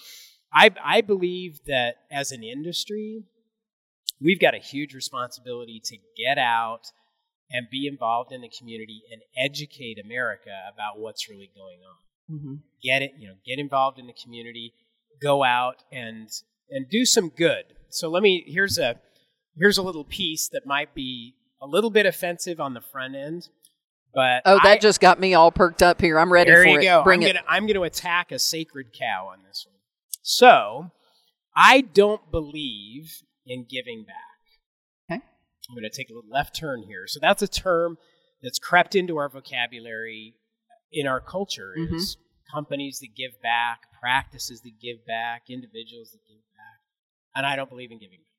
I, 0.53 0.71
I 0.83 1.01
believe 1.01 1.59
that 1.67 1.95
as 2.09 2.31
an 2.31 2.41
industry, 2.41 3.23
we've 4.21 4.39
got 4.39 4.55
a 4.55 4.59
huge 4.59 4.93
responsibility 4.93 5.81
to 5.83 5.97
get 6.15 6.37
out 6.37 6.91
and 7.51 7.67
be 7.69 7.85
involved 7.85 8.31
in 8.31 8.39
the 8.39 8.49
community 8.49 9.01
and 9.11 9.21
educate 9.37 9.97
America 10.03 10.51
about 10.73 10.99
what's 10.99 11.29
really 11.29 11.51
going 11.53 11.79
on. 11.85 12.37
Mm-hmm. 12.37 12.55
Get 12.81 13.01
it, 13.01 13.11
you 13.19 13.27
know, 13.27 13.35
get 13.45 13.59
involved 13.59 13.99
in 13.99 14.07
the 14.07 14.15
community, 14.23 14.73
go 15.21 15.43
out 15.43 15.83
and 15.91 16.29
and 16.69 16.89
do 16.89 17.05
some 17.05 17.29
good. 17.29 17.63
So 17.89 18.09
let 18.09 18.21
me 18.23 18.43
here's 18.47 18.77
a 18.77 18.99
here's 19.59 19.77
a 19.77 19.81
little 19.83 20.03
piece 20.03 20.47
that 20.49 20.65
might 20.65 20.93
be 20.93 21.35
a 21.61 21.67
little 21.67 21.89
bit 21.89 22.05
offensive 22.05 22.59
on 22.59 22.73
the 22.73 22.81
front 22.81 23.15
end, 23.15 23.49
but 24.13 24.41
Oh, 24.45 24.59
that 24.63 24.65
I- 24.65 24.77
just 24.77 24.99
got 24.99 25.19
me 25.19 25.33
all 25.33 25.51
perked 25.51 25.81
up 25.83 25.99
here. 26.01 26.19
I'm 26.19 26.31
ready 26.31 26.51
there 26.51 26.63
for 26.63 26.69
you 26.69 26.79
it. 26.79 26.83
go. 26.83 27.03
Bring 27.03 27.23
I'm 27.23 27.29
it. 27.29 27.33
Gonna, 27.33 27.45
I'm 27.49 27.63
going 27.65 27.75
to 27.75 27.83
attack 27.83 28.31
a 28.31 28.39
sacred 28.39 28.87
cow 28.97 29.29
on 29.31 29.43
this 29.47 29.65
one. 29.67 29.79
So, 30.21 30.91
I 31.55 31.81
don't 31.81 32.29
believe 32.31 33.21
in 33.45 33.65
giving 33.69 34.05
back. 34.05 35.15
Okay. 35.17 35.23
I'm 35.69 35.75
going 35.75 35.89
to 35.89 35.95
take 35.95 36.09
a 36.09 36.13
little 36.13 36.29
left 36.29 36.55
turn 36.55 36.83
here. 36.87 37.05
So 37.07 37.19
that's 37.21 37.41
a 37.41 37.47
term 37.47 37.97
that's 38.43 38.59
crept 38.59 38.93
into 38.93 39.17
our 39.17 39.29
vocabulary 39.29 40.35
in 40.91 41.07
our 41.07 41.19
culture 41.19 41.73
Mhm. 41.77 41.95
is 41.95 42.17
companies 42.53 42.99
that 42.99 43.15
give 43.15 43.41
back, 43.41 43.81
practices 43.99 44.61
that 44.61 44.79
give 44.79 45.05
back, 45.07 45.43
individuals 45.49 46.11
that 46.11 46.19
give 46.27 46.37
back. 46.55 46.79
And 47.35 47.45
I 47.45 47.55
don't 47.55 47.69
believe 47.69 47.91
in 47.91 47.97
giving 47.99 48.19
back. 48.19 48.36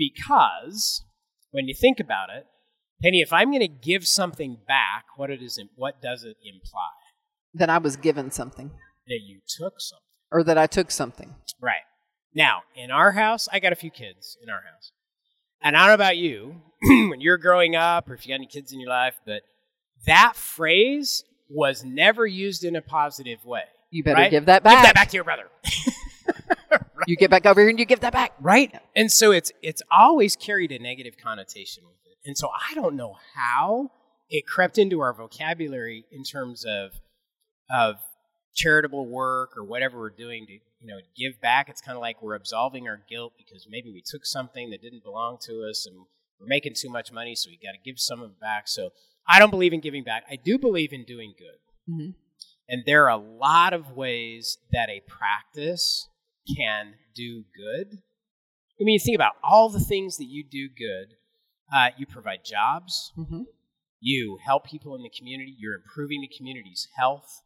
Because 0.00 1.04
when 1.50 1.68
you 1.68 1.74
think 1.74 2.00
about 2.00 2.30
it, 2.30 2.46
Penny, 3.02 3.20
if 3.20 3.32
I'm 3.32 3.50
going 3.50 3.60
to 3.60 3.68
give 3.68 4.06
something 4.06 4.58
back, 4.66 5.04
what 5.16 5.30
it 5.30 5.42
is, 5.42 5.60
what 5.76 6.00
does 6.02 6.24
it 6.24 6.36
imply? 6.42 6.88
that 7.52 7.68
I 7.68 7.78
was 7.78 7.96
given 7.96 8.30
something 8.30 8.70
That 9.08 9.18
you 9.26 9.40
took 9.58 9.74
something. 9.80 10.04
or 10.30 10.44
that 10.44 10.56
I 10.56 10.68
took 10.68 10.90
something. 10.92 11.34
Right. 11.60 11.82
Now, 12.32 12.60
in 12.76 12.92
our 12.92 13.10
house, 13.10 13.48
I 13.52 13.58
got 13.58 13.72
a 13.72 13.76
few 13.76 13.90
kids 13.90 14.36
in 14.40 14.48
our 14.48 14.60
house. 14.72 14.92
And 15.60 15.76
I 15.76 15.80
don't 15.80 15.88
know 15.88 15.94
about 15.94 16.16
you, 16.16 16.62
when 17.10 17.20
you're 17.20 17.38
growing 17.38 17.74
up 17.74 18.08
or 18.08 18.14
if 18.14 18.24
you 18.24 18.30
got 18.32 18.36
any 18.36 18.46
kids 18.46 18.72
in 18.72 18.78
your 18.78 18.88
life, 18.90 19.16
but 19.26 19.42
that 20.06 20.34
phrase 20.36 21.24
was 21.48 21.82
never 21.84 22.24
used 22.24 22.62
in 22.62 22.76
a 22.76 22.82
positive 22.82 23.44
way. 23.44 23.64
You 23.90 24.04
better 24.04 24.20
right? 24.22 24.30
give 24.30 24.46
that 24.46 24.62
back. 24.62 24.76
Give 24.76 24.82
that 24.84 24.94
back 24.94 25.08
to 25.08 25.16
your 25.16 25.24
brother. 25.24 25.48
You 27.10 27.16
get 27.16 27.30
back 27.30 27.44
over 27.44 27.60
here 27.60 27.68
and 27.70 27.78
you 27.78 27.84
give 27.84 28.00
that 28.00 28.12
back. 28.12 28.32
right? 28.40 28.72
And 28.94 29.10
so 29.10 29.32
it's 29.32 29.50
it's 29.62 29.82
always 29.90 30.36
carried 30.36 30.70
a 30.72 30.78
negative 30.78 31.14
connotation 31.22 31.84
with 31.86 31.96
it. 32.06 32.18
And 32.28 32.36
so 32.38 32.48
I 32.48 32.74
don't 32.74 32.94
know 32.96 33.16
how 33.34 33.90
it 34.28 34.46
crept 34.46 34.78
into 34.78 35.00
our 35.00 35.12
vocabulary 35.12 36.04
in 36.12 36.22
terms 36.22 36.64
of 36.64 36.92
of 37.70 37.96
charitable 38.54 39.06
work 39.08 39.56
or 39.56 39.64
whatever 39.64 39.98
we're 39.98 40.10
doing 40.10 40.46
to 40.46 40.52
you 40.52 40.86
know 40.86 40.98
give 41.16 41.40
back. 41.40 41.68
It's 41.68 41.80
kind 41.80 41.96
of 41.96 42.00
like 42.00 42.22
we're 42.22 42.36
absolving 42.36 42.88
our 42.88 43.00
guilt 43.08 43.32
because 43.36 43.66
maybe 43.68 43.90
we 43.90 44.02
took 44.04 44.24
something 44.24 44.70
that 44.70 44.80
didn't 44.82 45.02
belong 45.02 45.38
to 45.46 45.66
us 45.68 45.86
and 45.86 45.96
we're 46.38 46.46
making 46.46 46.74
too 46.74 46.90
much 46.90 47.12
money, 47.12 47.34
so 47.34 47.50
we 47.50 47.58
got 47.64 47.72
to 47.72 47.78
give 47.84 47.98
some 47.98 48.22
of 48.22 48.30
it 48.30 48.40
back. 48.40 48.66
So 48.68 48.90
I 49.28 49.38
don't 49.38 49.50
believe 49.50 49.72
in 49.72 49.80
giving 49.80 50.04
back. 50.04 50.24
I 50.30 50.36
do 50.36 50.58
believe 50.58 50.92
in 50.92 51.04
doing 51.04 51.34
good. 51.38 51.92
Mhm. 51.92 52.14
And 52.68 52.84
there 52.86 53.04
are 53.06 53.10
a 53.10 53.16
lot 53.16 53.72
of 53.72 53.96
ways 53.96 54.58
that 54.72 54.88
a 54.88 55.00
practice 55.08 56.08
can 56.56 56.94
do 57.14 57.44
good. 57.56 57.98
I 58.80 58.84
mean, 58.84 58.94
you 58.94 59.00
think 59.00 59.14
about 59.16 59.34
all 59.42 59.68
the 59.68 59.80
things 59.80 60.16
that 60.16 60.26
you 60.26 60.42
do 60.42 60.68
good. 60.68 61.16
Uh, 61.72 61.90
you 61.96 62.06
provide 62.06 62.44
jobs. 62.44 63.12
Mhm. 63.16 63.46
You 64.00 64.38
help 64.38 64.64
people 64.64 64.94
in 64.96 65.02
the 65.02 65.10
community. 65.10 65.54
You're 65.58 65.76
improving 65.76 66.20
the 66.20 66.28
community's 66.28 66.88
health. 66.96 67.42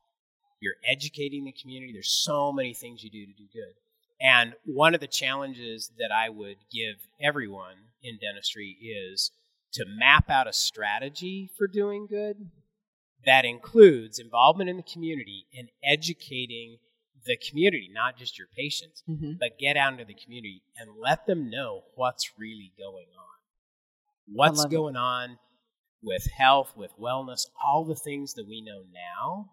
You're 0.61 0.77
educating 0.87 1.45
the 1.45 1.53
community. 1.53 1.93
There's 1.93 2.23
so 2.23 2.53
many 2.53 2.73
things 2.73 3.03
you 3.03 3.11
do 3.11 3.27
to 3.27 3.33
do 3.33 3.49
good. 3.53 3.75
And 4.21 4.55
one 4.65 4.95
of 4.95 5.01
the 5.01 5.09
challenges 5.09 5.91
that 5.99 6.13
I 6.13 6.29
would 6.31 6.57
give 6.71 7.09
everyone 7.21 7.77
in 8.03 8.19
dentistry 8.19 8.79
is 8.81 9.33
to 9.73 9.85
map 9.85 10.31
out 10.31 10.47
a 10.47 10.53
strategy 10.53 11.51
for 11.59 11.67
doing 11.67 12.07
good 12.07 12.51
that 13.27 13.45
includes 13.45 14.19
involvement 14.19 14.71
in 14.71 14.77
the 14.77 14.83
community 14.83 15.47
and 15.57 15.69
educating 15.83 16.79
the 17.25 17.37
community, 17.37 17.89
not 17.93 18.17
just 18.17 18.39
your 18.39 18.49
patients, 18.49 19.03
Mhm. 19.09 19.39
but 19.39 19.59
get 19.59 19.77
out 19.77 19.93
into 19.93 20.05
the 20.05 20.15
community 20.15 20.63
and 20.77 20.97
let 20.97 21.27
them 21.27 21.51
know 21.51 21.85
what's 21.95 22.39
really 22.39 22.73
going 22.79 23.09
on. 23.17 23.39
What's 24.27 24.65
it. 24.65 24.71
going 24.71 24.97
on 24.97 25.39
with 26.03 26.27
health, 26.37 26.77
with 26.77 26.93
wellness, 26.99 27.47
all 27.63 27.85
the 27.85 27.95
things 27.95 28.35
that 28.35 28.47
we 28.47 28.61
know 28.61 28.83
now. 28.93 29.51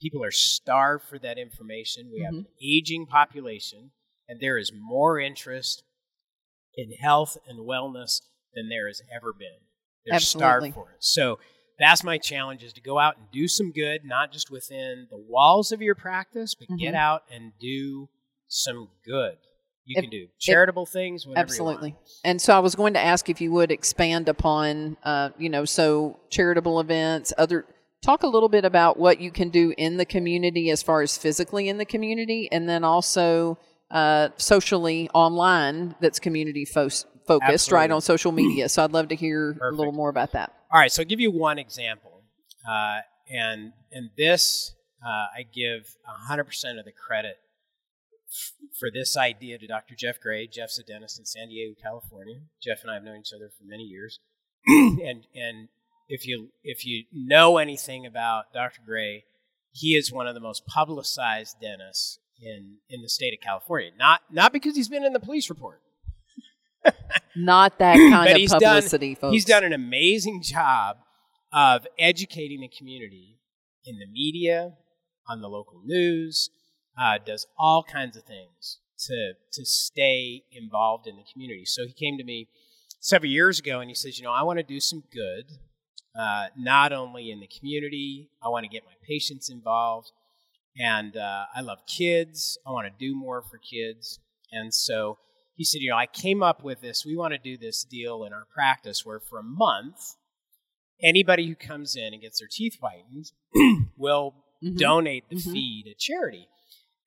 People 0.00 0.22
are 0.22 0.30
starved 0.30 1.04
for 1.04 1.18
that 1.20 1.38
information. 1.38 2.10
We 2.12 2.20
have 2.20 2.34
Mhm. 2.34 2.38
an 2.40 2.46
aging 2.60 3.06
population, 3.06 3.92
and 4.28 4.40
there 4.40 4.58
is 4.58 4.72
more 4.72 5.18
interest 5.18 5.84
in 6.74 6.92
health 6.92 7.38
and 7.46 7.60
wellness 7.60 8.20
than 8.52 8.68
there 8.68 8.86
has 8.88 9.00
ever 9.10 9.32
been. 9.32 9.58
They're 10.04 10.14
Absolutely. 10.16 10.70
starved 10.70 10.74
for 10.74 10.92
it. 10.92 11.02
So 11.02 11.40
that's 11.78 12.02
my 12.04 12.18
challenge 12.18 12.62
is 12.62 12.72
to 12.74 12.80
go 12.80 12.98
out 12.98 13.16
and 13.18 13.26
do 13.32 13.46
some 13.48 13.72
good, 13.72 14.04
not 14.04 14.32
just 14.32 14.50
within 14.50 15.06
the 15.10 15.16
walls 15.16 15.72
of 15.72 15.82
your 15.82 15.94
practice, 15.94 16.54
but 16.54 16.68
get 16.78 16.94
Mhm. 16.94 16.98
out 16.98 17.22
and 17.30 17.52
do 17.60 18.08
some 18.48 18.88
good. 19.04 19.36
You 19.84 19.94
If- 19.98 20.02
can 20.02 20.10
do 20.10 20.28
charitable 20.40 20.86
things, 20.86 21.26
whatever 21.26 21.42
Absolutely. 21.44 21.94
And 22.24 22.40
so 22.42 22.56
I 22.56 22.58
was 22.58 22.74
going 22.74 22.94
to 22.94 23.00
ask 23.00 23.28
if 23.28 23.40
you 23.40 23.52
would 23.52 23.70
expand 23.70 24.28
upon, 24.28 24.96
uh, 25.04 25.30
you 25.38 25.48
know, 25.48 25.64
so 25.64 26.18
charitable 26.30 26.80
events, 26.80 27.32
other. 27.38 27.66
Talk 28.02 28.22
a 28.22 28.28
little 28.28 28.48
bit 28.48 28.64
about 28.64 28.98
what 28.98 29.20
you 29.20 29.30
can 29.32 29.48
do 29.48 29.72
in 29.76 29.96
the 29.96 30.04
community 30.04 30.70
as 30.70 30.82
far 30.82 31.02
as 31.02 31.16
physically 31.18 31.68
in 31.68 31.78
the 31.78 31.84
community, 31.84 32.48
and 32.52 32.68
then 32.68 32.84
also 32.84 33.58
uh, 33.88 34.30
socially 34.36 35.08
online 35.14 35.94
that's 36.00 36.18
community 36.18 36.64
fo- 36.64 36.88
focused, 37.26 37.72
right, 37.72 37.90
on 37.90 38.00
social 38.00 38.32
media. 38.32 38.68
So 38.68 38.84
I'd 38.84 38.92
love 38.92 39.08
to 39.08 39.16
hear 39.16 39.56
a 39.62 39.70
little 39.72 39.92
more 39.92 40.08
about 40.08 40.32
that. 40.32 40.52
All 40.72 40.80
right, 40.80 40.90
so 40.90 41.02
I'll 41.02 41.08
give 41.08 41.20
you 41.20 41.30
one 41.30 41.58
example, 41.58 42.22
uh, 42.68 43.00
and 43.30 43.72
and 43.92 44.10
this 44.16 44.74
uh, 45.04 45.26
I 45.38 45.42
give 45.52 45.96
100% 46.30 46.78
of 46.78 46.84
the 46.84 46.92
credit 46.92 47.36
f- 48.28 48.52
for 48.78 48.90
this 48.92 49.16
idea 49.16 49.58
to 49.58 49.66
Dr. 49.66 49.94
Jeff 49.94 50.20
Gray. 50.20 50.46
Jeff's 50.46 50.78
a 50.78 50.82
dentist 50.82 51.18
in 51.18 51.26
San 51.26 51.48
Diego, 51.48 51.74
California. 51.80 52.40
Jeff 52.62 52.82
and 52.82 52.90
I 52.90 52.94
have 52.94 53.04
known 53.04 53.18
each 53.18 53.32
other 53.34 53.50
for 53.56 53.64
many 53.64 53.84
years, 53.84 54.18
and 54.66 55.26
and 55.34 55.68
if 56.08 56.26
you 56.26 56.50
if 56.62 56.84
you 56.86 57.04
know 57.12 57.58
anything 57.58 58.06
about 58.06 58.52
Dr. 58.52 58.80
Gray, 58.84 59.24
he 59.72 59.96
is 59.96 60.12
one 60.12 60.26
of 60.26 60.34
the 60.34 60.40
most 60.40 60.66
publicized 60.66 61.60
dentists 61.60 62.18
in 62.40 62.76
in 62.88 63.02
the 63.02 63.08
state 63.08 63.34
of 63.34 63.40
California. 63.40 63.90
Not 63.96 64.22
not 64.30 64.52
because 64.52 64.76
he's 64.76 64.88
been 64.88 65.04
in 65.04 65.12
the 65.12 65.20
police 65.20 65.48
report. 65.48 65.80
Not 67.36 67.78
that 67.78 67.96
kind 67.96 68.26
But 68.26 68.30
of 68.32 68.36
he's 68.36 68.50
done- 68.50 68.60
publicity, 68.60 69.14
folks. 69.14 69.32
He's 69.32 69.44
done 69.44 69.64
an 69.64 69.72
amazing 69.72 70.42
job 70.42 70.96
of 71.52 71.86
educating 71.98 72.60
the 72.60 72.68
community 72.68 73.38
in 73.84 73.98
the 73.98 74.06
media, 74.06 74.72
on 75.28 75.40
the 75.40 75.48
local 75.48 75.80
news, 75.84 76.50
uh, 77.00 77.18
does 77.24 77.46
all 77.58 77.82
kinds 77.84 78.16
of 78.16 78.24
things 78.24 78.78
to 79.06 79.32
to 79.52 79.64
stay 79.64 80.42
involved 80.52 81.06
in 81.06 81.16
the 81.16 81.24
community. 81.32 81.64
So 81.66 81.86
he 81.86 81.92
came 81.92 82.16
to 82.18 82.24
me 82.24 82.48
several 83.00 83.30
years 83.30 83.58
ago 83.58 83.80
and 83.80 83.90
he 83.90 83.94
says, 83.94 84.18
you 84.18 84.24
know, 84.24 84.32
I 84.32 84.42
want 84.42 84.58
to 84.58 84.62
do 84.62 84.80
some 84.80 85.02
good, 85.12 85.44
uh, 86.18 86.46
not 86.56 86.92
only 86.92 87.30
in 87.30 87.40
the 87.40 87.48
community. 87.58 88.30
I 88.42 88.48
want 88.48 88.64
to 88.64 88.68
get 88.70 88.84
my 88.84 88.94
patients 89.06 89.50
involved, 89.50 90.10
and 90.78 91.16
uh, 91.16 91.44
I 91.54 91.60
love 91.60 91.78
kids. 91.86 92.58
I 92.66 92.70
want 92.70 92.86
to 92.86 92.92
do 92.98 93.14
more 93.14 93.42
for 93.42 93.58
kids, 93.58 94.18
and 94.50 94.72
so 94.74 95.18
he 95.56 95.64
said, 95.64 95.80
you 95.80 95.90
know, 95.90 95.96
I 95.96 96.06
came 96.06 96.42
up 96.42 96.62
with 96.62 96.80
this. 96.80 97.04
We 97.04 97.16
want 97.16 97.32
to 97.32 97.38
do 97.38 97.56
this 97.56 97.82
deal 97.84 98.22
in 98.24 98.32
our 98.32 98.46
practice 98.54 99.04
where 99.04 99.18
for 99.20 99.38
a 99.38 99.42
month, 99.42 99.96
anybody 101.02 101.48
who 101.48 101.54
comes 101.54 101.96
in 101.96 102.12
and 102.12 102.22
gets 102.22 102.38
their 102.40 102.48
teeth 102.50 102.76
whitened 102.80 103.32
will 103.96 104.34
Mhm. 104.62 104.78
donate 104.78 105.28
the 105.28 105.36
Mhm. 105.36 105.52
fee 105.52 105.82
to 105.84 105.94
charity. 105.98 106.48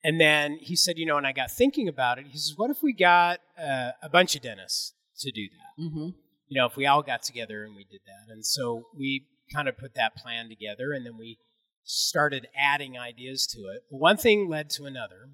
And 0.04 0.20
then 0.20 0.56
he 0.58 0.76
said, 0.76 0.98
you 0.98 1.06
know, 1.06 1.16
and 1.16 1.26
I 1.26 1.32
got 1.32 1.50
thinking 1.50 1.88
about 1.88 2.18
it. 2.18 2.26
He 2.26 2.38
says, 2.38 2.54
what 2.56 2.70
if 2.70 2.82
we 2.82 2.92
got 2.92 3.40
uh, 3.58 3.92
a 4.02 4.08
bunch 4.08 4.36
of 4.36 4.42
dentists 4.42 4.94
to 5.18 5.30
do 5.32 5.48
that? 5.48 5.82
Mhm. 5.82 6.14
You 6.48 6.60
know, 6.60 6.66
if 6.66 6.76
we 6.76 6.86
all 6.86 7.02
got 7.02 7.22
together 7.22 7.64
and 7.64 7.74
we 7.74 7.84
did 7.84 8.00
that. 8.06 8.32
And 8.32 8.44
so 8.46 8.86
we 8.96 9.26
kind 9.52 9.68
of 9.68 9.76
put 9.76 9.94
that 9.94 10.14
plan 10.16 10.48
together 10.48 10.92
and 10.92 11.04
then 11.04 11.16
we 11.18 11.38
started 11.82 12.46
adding 12.56 12.96
ideas 12.98 13.46
to 13.48 13.58
it. 13.62 13.82
But 13.90 13.98
one 13.98 14.16
thing 14.16 14.48
led 14.48 14.70
to 14.70 14.84
another. 14.86 15.30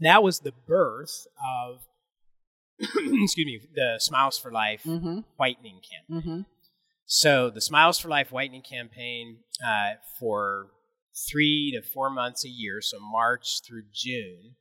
That 0.00 0.22
was 0.22 0.40
the 0.40 0.52
birth 0.52 1.26
of, 1.42 1.86
excuse 2.80 3.46
me, 3.46 3.60
the 3.74 3.98
Smiles 4.00 4.38
for 4.38 4.50
Life 4.50 4.82
Mhm. 4.84 5.24
whitening 5.36 5.80
campaign. 5.80 6.22
Mhm. 6.22 6.46
So 7.06 7.50
the 7.50 7.60
Smiles 7.60 7.98
for 7.98 8.08
Life 8.08 8.32
whitening 8.32 8.62
campaign 8.62 9.44
uh, 9.64 9.94
for 10.18 10.70
three 11.30 11.70
to 11.72 11.82
four 11.82 12.10
months 12.10 12.44
a 12.44 12.48
year, 12.48 12.80
so 12.80 12.98
March 12.98 13.60
through 13.62 13.84
June, 13.92 14.56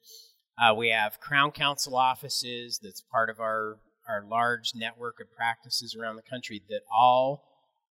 uh, 0.62 0.74
we 0.76 0.90
have 0.90 1.20
Crown 1.20 1.52
Council 1.52 1.96
offices. 1.96 2.80
That's 2.80 3.02
part 3.02 3.30
of 3.30 3.40
our 3.40 3.80
our 4.06 4.22
large 4.22 4.76
network 4.76 5.22
of 5.22 5.32
practices 5.32 5.96
around 5.96 6.18
the 6.18 6.22
country 6.22 6.62
that 6.68 6.82
all 6.92 7.42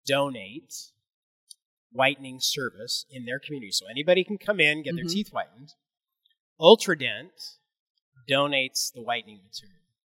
donate 0.07 0.91
whitening 1.93 2.41
service 2.41 3.05
in 3.11 3.27
their 3.27 3.39
community. 3.39 3.71
So 3.71 3.87
anybody 3.91 4.25
can 4.25 4.39
come 4.39 4.59
in 4.59 4.83
get 4.83 4.97
their 4.97 5.05
Mhm. 5.05 5.13
teeth 5.13 5.29
whitened. 5.29 5.75
Ultradent 6.59 7.59
donates 8.27 8.91
the 8.91 9.03
whitening 9.03 9.43
material 9.45 9.78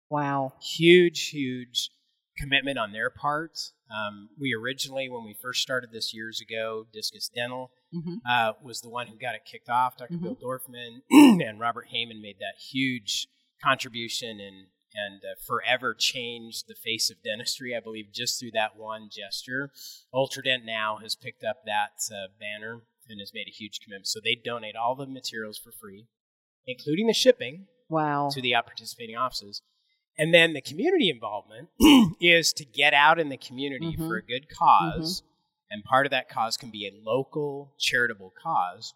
Wow. 0.09 0.53
huge, 0.61 1.29
huge 1.29 1.89
commitment 2.37 2.77
on 2.79 2.91
their 2.91 3.09
part. 3.09 3.57
Um, 3.91 4.29
we 4.39 4.53
originally, 4.53 5.09
when 5.09 5.23
we 5.25 5.35
first 5.41 5.61
started 5.61 5.91
this 5.91 6.13
years 6.13 6.41
ago, 6.41 6.85
Discus 6.93 7.29
Dental 7.33 7.71
Mm-hmm. 7.91 8.17
uh, 8.29 8.53
was 8.63 8.81
the 8.81 8.89
one 8.89 9.07
who 9.07 9.17
got 9.17 9.33
it 9.33 9.41
kicked 9.51 9.67
off. 9.67 9.97
doctor 9.97 10.13
Mhm. 10.15 10.21
Bill 10.21 10.35
Dorfman 10.35 11.01
and 11.41 11.59
Robert 11.59 11.87
Hayman 11.89 12.21
made 12.21 12.37
that 12.37 12.53
huge 12.71 13.27
contribution 13.63 14.39
and 14.39 14.67
and 14.93 15.21
uh, 15.23 15.35
forever 15.45 15.93
changed 15.97 16.65
the 16.67 16.75
face 16.75 17.09
of 17.11 17.17
dentistry. 17.23 17.75
I 17.75 17.79
believe 17.79 18.11
just 18.13 18.39
through 18.39 18.51
that 18.51 18.75
one 18.75 19.09
gesture. 19.11 19.71
Ultradent 20.13 20.65
now 20.65 20.97
has 21.01 21.15
picked 21.15 21.43
up 21.43 21.63
that 21.65 21.93
uh, 22.11 22.27
banner 22.39 22.81
and 23.07 23.19
has 23.19 23.31
made 23.33 23.47
a 23.47 23.51
huge 23.51 23.79
commitment. 23.83 24.07
So 24.07 24.19
they 24.23 24.35
donate 24.35 24.75
all 24.75 24.95
the 24.95 25.05
materials 25.07 25.57
for 25.59 25.71
free, 25.71 26.05
including 26.67 27.05
the 27.07 27.13
shipping 27.13 27.67
Wow. 27.87 28.29
to 28.31 28.41
the 28.41 28.53
out 28.55 28.65
participating 28.65 29.15
offices. 29.15 29.61
And 30.19 30.33
then 30.33 30.53
the 30.53 30.61
community 30.61 31.09
involvement 31.09 31.69
is 32.21 32.51
to 32.53 32.65
get 32.65 32.93
out 32.93 33.19
in 33.19 33.29
the 33.29 33.37
community 33.37 33.95
Mhm. 33.97 34.05
for 34.05 34.17
a 34.17 34.21
good 34.23 34.47
because 34.47 35.23
And 35.71 35.83
part 35.83 36.07
of 36.07 36.09
that 36.11 36.27
cause 36.29 36.57
can 36.57 36.71
be 36.71 36.87
a 36.87 36.91
local 37.03 37.71
charitable 37.77 38.33
cause. 38.43 38.95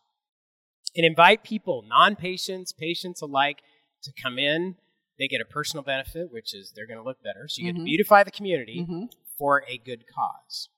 And 0.95 1.05
invite 1.05 1.43
people, 1.43 1.83
non 1.87 2.15
patients, 2.15 2.73
patients 2.73 3.21
alike, 3.21 3.61
to 4.01 4.11
come 4.21 4.37
in. 4.39 4.75
They 5.19 5.27
get 5.27 5.39
a 5.39 5.45
personal 5.45 5.83
benefit, 5.83 6.31
which 6.31 6.53
is 6.55 6.73
they're 6.75 6.87
going 6.87 6.97
to 6.97 7.03
look 7.03 7.21
better. 7.23 7.47
So 7.47 7.61
you 7.61 7.67
get 7.67 7.75
Mhm. 7.75 7.81
to 7.81 7.85
beautify 7.85 8.23
the 8.23 8.31
community 8.31 8.87
Mhm. 8.89 9.13
for 9.37 9.63
a 9.67 9.77
good 9.77 10.05
cause. 10.07 10.69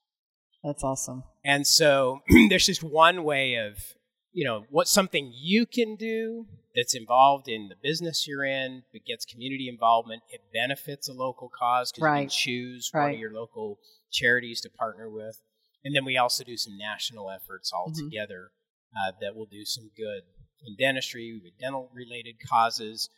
That's 0.62 0.84
awesome. 0.84 1.24
And 1.44 1.66
so 1.66 2.22
there's 2.50 2.66
just 2.66 2.82
one 2.82 3.24
way 3.24 3.54
of, 3.54 3.95
you 4.36 4.44
know, 4.44 4.66
what's 4.68 4.90
something 4.90 5.32
you 5.34 5.64
can 5.64 5.96
do 5.96 6.46
that's 6.74 6.94
involved 6.94 7.48
in 7.48 7.68
the 7.68 7.74
business 7.82 8.28
you're 8.28 8.44
in, 8.44 8.82
but 8.92 9.00
gets 9.06 9.24
community 9.24 9.66
involvement. 9.66 10.22
It 10.28 10.42
benefits 10.52 11.08
a 11.08 11.14
local 11.14 11.48
cause 11.48 11.90
because 11.90 12.02
you 12.02 12.04
Right. 12.06 12.20
can 12.20 12.28
choose 12.28 12.90
one 12.92 13.02
Right. 13.04 13.14
of 13.14 13.20
your 13.20 13.32
local 13.32 13.78
charities 14.12 14.60
to 14.60 14.68
partner 14.68 15.08
with. 15.08 15.40
And 15.84 15.96
then 15.96 16.04
we 16.04 16.18
also 16.18 16.44
do 16.44 16.58
some 16.58 16.76
national 16.76 17.30
efforts 17.30 17.72
all 17.72 17.88
Mhm. 17.88 17.96
together 18.10 18.50
uh, 18.94 19.12
that 19.20 19.34
will 19.34 19.46
do 19.46 19.64
some 19.64 19.90
good 19.96 20.22
in 20.66 20.76
dentistry, 20.76 21.40
with 21.42 21.56
dental 21.58 21.90
related 21.94 22.36
causes. 22.46 23.08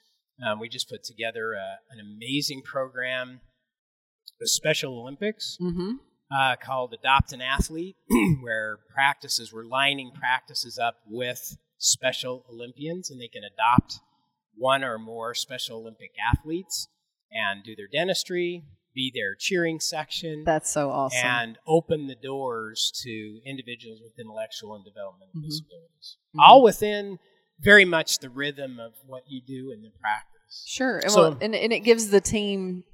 Um, 0.45 0.61
we 0.61 0.69
just 0.69 0.89
put 0.89 1.03
together 1.03 1.55
a, 1.55 1.81
an 1.91 1.99
amazing 1.99 2.63
program, 2.63 3.41
the 4.39 4.47
Special 4.49 4.99
Olympics 5.01 5.57
Mm-hmm. 5.61 5.97
Uh, 6.37 6.57
called 6.57 6.93
Adopt 6.95 7.33
an 7.33 7.41
Athlete, 7.41 7.97
where 8.41 8.79
practices, 8.93 9.53
we're 9.53 9.65
lining 9.65 10.11
practices 10.13 10.79
up 10.79 10.97
with 11.07 11.57
Special 11.79 12.45
Olympians, 12.53 13.11
and 13.11 13.21
they 13.21 13.29
can 13.29 13.43
adopt 13.45 14.01
one 14.57 14.83
or 14.85 14.99
more 14.99 15.35
Special 15.35 15.79
Olympic 15.79 16.11
athletes 16.33 16.89
and 17.31 17.63
do 17.63 17.75
their 17.77 17.87
dentistry, 17.91 18.65
be 18.95 19.13
their 19.15 19.35
cheering 19.39 19.79
section, 19.81 20.43
That's 20.45 20.71
so 20.73 20.91
awesome. 20.91 21.25
and 21.25 21.59
open 21.67 22.07
the 22.09 22.17
doors 22.17 22.93
to 23.05 23.41
individuals 23.47 24.01
with 24.03 24.19
intellectual 24.19 24.75
and 24.75 24.85
developmental 24.85 25.41
Mhm. 25.41 25.45
disabilities. 25.49 26.17
Mhm. 26.35 26.41
All 26.43 26.63
within 26.63 27.19
very 27.61 27.85
much 27.85 28.19
the 28.19 28.31
rhythm 28.31 28.79
of 28.81 28.95
what 29.07 29.23
you 29.29 29.41
do 29.41 29.71
in 29.71 29.83
the 29.83 29.91
practice. 30.01 30.65
Sure. 30.67 30.99
And, 30.99 31.11
So- 31.13 31.21
well, 31.31 31.39
and, 31.41 31.55
and 31.55 31.73
it 31.73 31.81
gives 31.81 32.11
the 32.11 32.21
team 32.21 32.85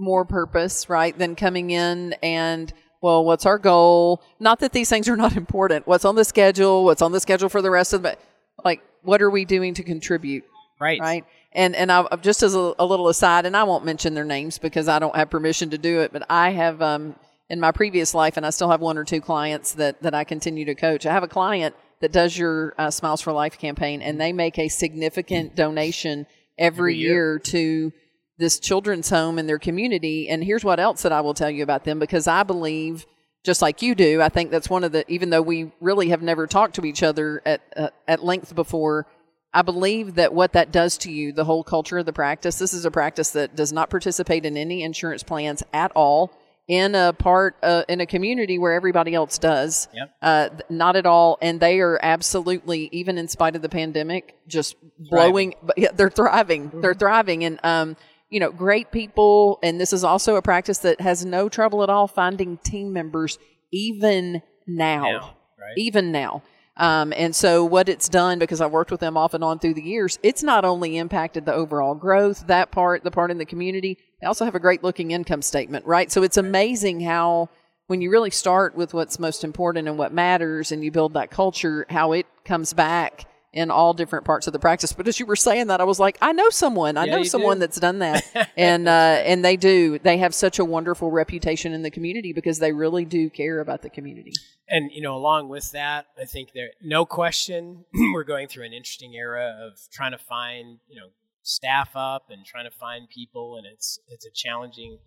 more 0.00 0.24
purpose, 0.24 0.88
right, 0.88 1.16
than 1.16 1.36
coming 1.36 1.70
in 1.70 2.14
and, 2.22 2.72
well, 3.02 3.24
what's 3.24 3.46
our 3.46 3.58
goal? 3.58 4.22
Not 4.40 4.58
that 4.60 4.72
these 4.72 4.88
things 4.88 5.08
are 5.08 5.16
not 5.16 5.36
important. 5.44 5.86
What's 5.86 6.04
on 6.04 6.16
the 6.16 6.24
schedule? 6.24 6.84
What's 6.84 7.02
on 7.02 7.12
the 7.12 7.20
schedule 7.20 7.48
for 7.48 7.62
the 7.62 7.70
rest 7.70 7.92
of 7.92 8.02
the, 8.02 8.16
like, 8.64 8.82
what 9.02 9.22
are 9.22 9.30
we 9.30 9.44
doing 9.44 9.74
to 9.74 9.82
contribute, 9.82 10.44
Right. 10.80 11.00
right? 11.00 11.24
And 11.52 11.74
and 11.74 11.90
I 11.90 12.06
just 12.22 12.42
as 12.44 12.54
a, 12.54 12.74
a 12.78 12.86
little 12.86 13.08
aside, 13.08 13.44
and 13.44 13.56
I 13.56 13.64
won't 13.64 13.84
mention 13.84 14.14
their 14.14 14.24
names 14.24 14.56
because 14.58 14.86
I 14.86 15.00
don't 15.00 15.16
have 15.16 15.30
permission 15.30 15.70
to 15.70 15.78
do 15.78 15.98
it, 16.00 16.12
but 16.12 16.22
I 16.30 16.50
have 16.50 16.80
um, 16.80 17.16
in 17.48 17.58
my 17.58 17.72
previous 17.72 18.14
life, 18.14 18.36
and 18.36 18.46
I 18.46 18.50
still 18.50 18.70
have 18.70 18.80
one 18.80 18.96
or 18.96 19.02
two 19.04 19.20
clients 19.20 19.72
that 19.72 20.00
that 20.02 20.14
I 20.14 20.22
continue 20.22 20.64
to 20.66 20.76
coach. 20.76 21.06
I 21.06 21.12
have 21.12 21.24
a 21.24 21.28
client 21.28 21.74
that 21.98 22.12
does 22.12 22.38
your 22.38 22.74
uh, 22.78 22.88
Smiles 22.92 23.20
for 23.20 23.32
Life 23.32 23.58
campaign, 23.58 24.00
and 24.00 24.20
they 24.20 24.32
make 24.32 24.60
a 24.60 24.68
significant 24.68 25.56
donation 25.56 26.26
every, 26.56 26.92
Every 26.92 26.96
year. 26.96 27.12
year 27.12 27.38
to 27.40 27.92
this 28.40 28.58
children's 28.58 29.10
home 29.10 29.38
in 29.38 29.46
their 29.46 29.58
community. 29.58 30.28
And 30.28 30.42
here's 30.42 30.64
what 30.64 30.80
else 30.80 31.02
that 31.02 31.12
I 31.12 31.20
will 31.20 31.34
tell 31.34 31.50
you 31.50 31.62
about 31.62 31.84
them 31.84 31.98
because 31.98 32.26
I 32.26 32.42
believe, 32.42 33.06
just 33.44 33.60
like 33.60 33.82
you 33.82 33.94
do, 33.94 34.22
I 34.22 34.30
think 34.30 34.50
that's 34.50 34.70
one 34.70 34.82
of 34.82 34.92
the, 34.92 35.08
even 35.12 35.28
though 35.28 35.42
we 35.42 35.70
really 35.78 36.08
have 36.08 36.22
never 36.22 36.46
talked 36.46 36.74
to 36.76 36.86
each 36.86 37.02
other 37.02 37.42
at, 37.44 37.60
uh, 37.76 37.90
at 38.08 38.24
length 38.24 38.54
before, 38.54 39.06
I 39.52 39.60
believe 39.60 40.14
that 40.14 40.32
what 40.32 40.54
that 40.54 40.72
does 40.72 40.96
to 40.98 41.12
you, 41.12 41.32
the 41.32 41.44
whole 41.44 41.62
culture 41.62 41.98
of 41.98 42.06
the 42.06 42.14
practice, 42.14 42.58
this 42.58 42.72
is 42.72 42.86
a 42.86 42.90
practice 42.90 43.30
that 43.32 43.54
does 43.54 43.74
not 43.74 43.90
participate 43.90 44.46
in 44.46 44.56
any 44.56 44.82
insurance 44.84 45.22
plans 45.22 45.62
at 45.74 45.92
all 45.94 46.32
in 46.66 46.94
a 46.94 47.12
part, 47.12 47.56
uh, 47.62 47.82
in 47.88 48.00
a 48.00 48.06
community 48.06 48.58
where 48.58 48.72
everybody 48.72 49.12
else 49.12 49.38
does. 49.38 49.88
Yep. 49.92 50.10
Uh, 50.22 50.48
not 50.70 50.96
at 50.96 51.04
all. 51.04 51.36
And 51.42 51.58
they 51.60 51.80
are 51.80 51.98
absolutely, 52.00 52.88
even 52.92 53.18
in 53.18 53.28
spite 53.28 53.56
of 53.56 53.60
the 53.60 53.68
pandemic, 53.68 54.36
just 54.46 54.76
blowing, 54.96 55.56
but 55.62 55.76
yeah, 55.76 55.90
they're 55.92 56.10
thriving. 56.10 56.70
They're 56.80 56.94
thriving. 56.94 57.44
And, 57.44 57.60
um, 57.64 57.96
you 58.30 58.40
know, 58.40 58.50
great 58.50 58.90
people. 58.90 59.58
And 59.62 59.80
this 59.80 59.92
is 59.92 60.04
also 60.04 60.36
a 60.36 60.42
practice 60.42 60.78
that 60.78 61.00
has 61.00 61.24
no 61.24 61.48
trouble 61.48 61.82
at 61.82 61.90
all 61.90 62.06
finding 62.06 62.56
team 62.58 62.92
members, 62.92 63.38
even 63.72 64.42
now. 64.66 65.02
Now, 65.02 65.36
right? 65.58 65.76
Even 65.76 66.12
now. 66.12 66.42
Um, 66.76 67.12
and 67.14 67.36
so 67.36 67.64
what 67.64 67.90
it's 67.90 68.08
done, 68.08 68.38
because 68.38 68.60
I've 68.62 68.70
worked 68.70 68.90
with 68.90 69.00
them 69.00 69.16
off 69.16 69.34
and 69.34 69.44
on 69.44 69.58
through 69.58 69.74
the 69.74 69.82
years, 69.82 70.18
it's 70.22 70.42
not 70.42 70.64
only 70.64 70.96
impacted 70.96 71.44
the 71.44 71.52
overall 71.52 71.94
growth, 71.94 72.46
that 72.46 72.70
part, 72.70 73.04
the 73.04 73.10
part 73.10 73.30
in 73.30 73.36
the 73.36 73.44
community, 73.44 73.98
they 74.20 74.26
also 74.26 74.46
have 74.46 74.54
a 74.54 74.60
great 74.60 74.82
looking 74.82 75.10
income 75.10 75.42
statement, 75.42 75.84
right? 75.84 76.10
So 76.10 76.22
it's 76.22 76.38
amazing 76.38 77.00
how 77.00 77.50
when 77.88 78.00
you 78.00 78.10
really 78.10 78.30
start 78.30 78.76
with 78.76 78.94
what's 78.94 79.18
most 79.18 79.44
important 79.44 79.88
and 79.88 79.98
what 79.98 80.12
matters 80.12 80.72
and 80.72 80.82
you 80.82 80.90
build 80.90 81.14
that 81.14 81.30
culture, 81.30 81.84
how 81.90 82.12
it 82.12 82.24
comes 82.44 82.72
back 82.72 83.26
in 83.52 83.70
all 83.70 83.92
different 83.94 84.24
parts 84.24 84.46
of 84.46 84.52
the 84.52 84.58
practice. 84.58 84.92
But 84.92 85.08
as 85.08 85.18
you 85.18 85.26
were 85.26 85.36
saying 85.36 85.66
that, 85.68 85.80
I 85.80 85.84
was 85.84 85.98
like, 85.98 86.16
I 86.22 86.32
know 86.32 86.50
someone. 86.50 86.96
I 86.96 87.04
Yeah, 87.06 87.16
know 87.16 87.22
someone 87.24 87.56
do. 87.56 87.60
that's 87.60 87.80
done 87.80 87.98
that. 87.98 88.24
and 88.56 88.86
uh, 88.88 88.90
and 89.24 89.44
they 89.44 89.56
do. 89.56 89.98
They 89.98 90.18
have 90.18 90.34
such 90.34 90.58
a 90.58 90.64
wonderful 90.64 91.10
reputation 91.10 91.72
in 91.72 91.82
the 91.82 91.90
community 91.90 92.32
because 92.32 92.58
they 92.58 92.72
really 92.72 93.04
do 93.04 93.28
care 93.28 93.60
about 93.60 93.82
the 93.82 93.90
community. 93.90 94.32
And 94.68 94.90
you 94.92 95.02
know, 95.02 95.16
along 95.16 95.48
with 95.48 95.72
that, 95.72 96.06
I 96.20 96.26
think 96.26 96.52
there, 96.54 96.68
no 96.80 97.04
question, 97.04 97.84
we're 98.14 98.24
going 98.24 98.46
through 98.46 98.66
an 98.66 98.72
interesting 98.72 99.14
era 99.14 99.52
of 99.60 99.78
trying 99.92 100.12
to 100.12 100.18
find, 100.18 100.78
you 100.88 101.00
know, 101.00 101.08
staff 101.42 101.90
up 101.96 102.26
and 102.30 102.44
trying 102.46 102.70
to 102.70 102.76
find 102.76 103.08
people, 103.08 103.56
and 103.56 103.66
it's 103.66 103.98
it's 104.08 104.26
a 104.26 104.30
challenging 104.32 104.98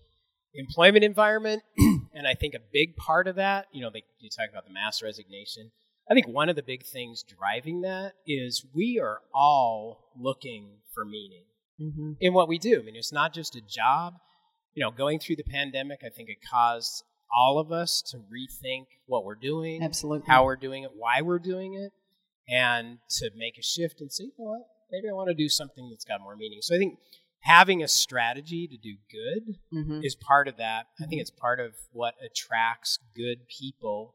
employment 0.53 1.03
environment. 1.05 1.63
and 1.77 2.27
I 2.27 2.33
think 2.33 2.53
a 2.55 2.59
big 2.71 2.95
part 2.97 3.27
of 3.27 3.37
that, 3.37 3.67
you 3.71 3.81
know, 3.81 3.89
they, 3.91 4.03
you 4.19 4.29
talk 4.29 4.49
about 4.49 4.65
the 4.65 4.73
mass 4.73 5.01
resignation. 5.01 5.71
I 6.09 6.13
think 6.13 6.27
one 6.27 6.49
of 6.49 6.55
the 6.55 6.63
big 6.63 6.85
things 6.85 7.23
driving 7.23 7.81
that 7.81 8.13
is 8.27 8.65
we 8.73 8.99
are 9.01 9.19
all 9.33 10.11
looking 10.19 10.77
for 10.93 11.05
meaning 11.05 11.45
Mm-hmm. 11.81 12.11
in 12.21 12.33
what 12.33 12.47
we 12.47 12.59
do. 12.59 12.79
I 12.79 12.83
mean, 12.83 12.95
it's 12.95 13.11
not 13.11 13.33
just 13.33 13.55
a 13.55 13.61
job. 13.61 14.13
You 14.75 14.83
know, 14.83 14.91
going 14.91 15.17
through 15.19 15.37
the 15.37 15.43
pandemic, 15.43 16.01
I 16.05 16.09
think 16.09 16.29
it 16.29 16.37
caused 16.47 17.03
all 17.35 17.57
of 17.57 17.71
us 17.71 18.01
to 18.11 18.17
rethink 18.17 18.85
what 19.07 19.25
we're 19.25 19.33
doing, 19.35 19.81
Absolutely. 19.81 20.27
how 20.27 20.45
we're 20.45 20.55
doing 20.55 20.83
it, 20.83 20.91
why 20.95 21.21
we're 21.21 21.39
doing 21.39 21.73
it, 21.73 21.91
and 22.47 22.99
to 23.17 23.31
make 23.35 23.57
a 23.57 23.63
shift 23.63 24.01
and 24.01 24.11
say, 24.13 24.25
you 24.25 24.31
know 24.37 24.51
what, 24.51 24.61
maybe 24.91 25.09
I 25.09 25.13
want 25.13 25.29
to 25.29 25.33
do 25.33 25.49
something 25.49 25.89
that's 25.89 26.05
got 26.05 26.21
more 26.21 26.35
meaning. 26.35 26.59
So 26.61 26.75
I 26.75 26.77
think 26.77 26.99
having 27.39 27.81
a 27.81 27.87
strategy 27.87 28.67
to 28.67 28.77
do 28.77 28.95
good 29.11 29.55
Mm-hmm. 29.73 30.01
is 30.03 30.15
part 30.15 30.47
of 30.47 30.57
that. 30.57 30.85
I 31.01 31.07
think 31.07 31.21
it's 31.21 31.31
part 31.31 31.59
of 31.59 31.71
what 31.91 32.13
attracts 32.23 32.99
good 33.15 33.47
people 33.47 34.13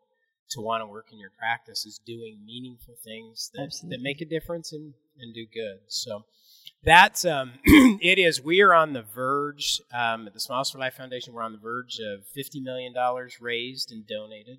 to 0.51 0.61
want 0.61 0.83
to 0.83 0.87
work 0.87 1.07
in 1.13 1.19
your 1.19 1.31
practice 1.39 1.85
is 1.85 2.01
doing 2.07 2.39
meaningful 2.45 2.97
things 3.05 3.51
that, 3.55 3.65
Absolutely. 3.65 3.97
that 3.97 4.03
make 4.03 4.21
a 4.21 4.25
difference 4.25 4.73
and, 4.73 4.95
and 5.19 5.35
do 5.35 5.45
good. 5.53 5.81
So 5.89 6.25
that's 6.85 7.25
um, 7.25 7.53
it 7.65 8.19
is. 8.19 8.43
We 8.43 8.61
are 8.63 8.75
on 8.75 8.93
the 8.93 9.03
verge 9.03 9.81
um, 9.93 10.27
at 10.27 10.35
the 10.35 10.41
Smiles 10.41 10.71
for 10.71 10.79
Life 10.79 10.95
Foundation. 10.95 11.35
We're 11.35 11.43
on 11.43 11.53
the 11.53 11.59
verge 11.59 11.99
of 11.99 12.27
fifty 12.35 12.61
million 12.61 12.95
dollars 12.95 13.41
raised 13.41 13.93
and 13.93 14.07
donated. 14.07 14.59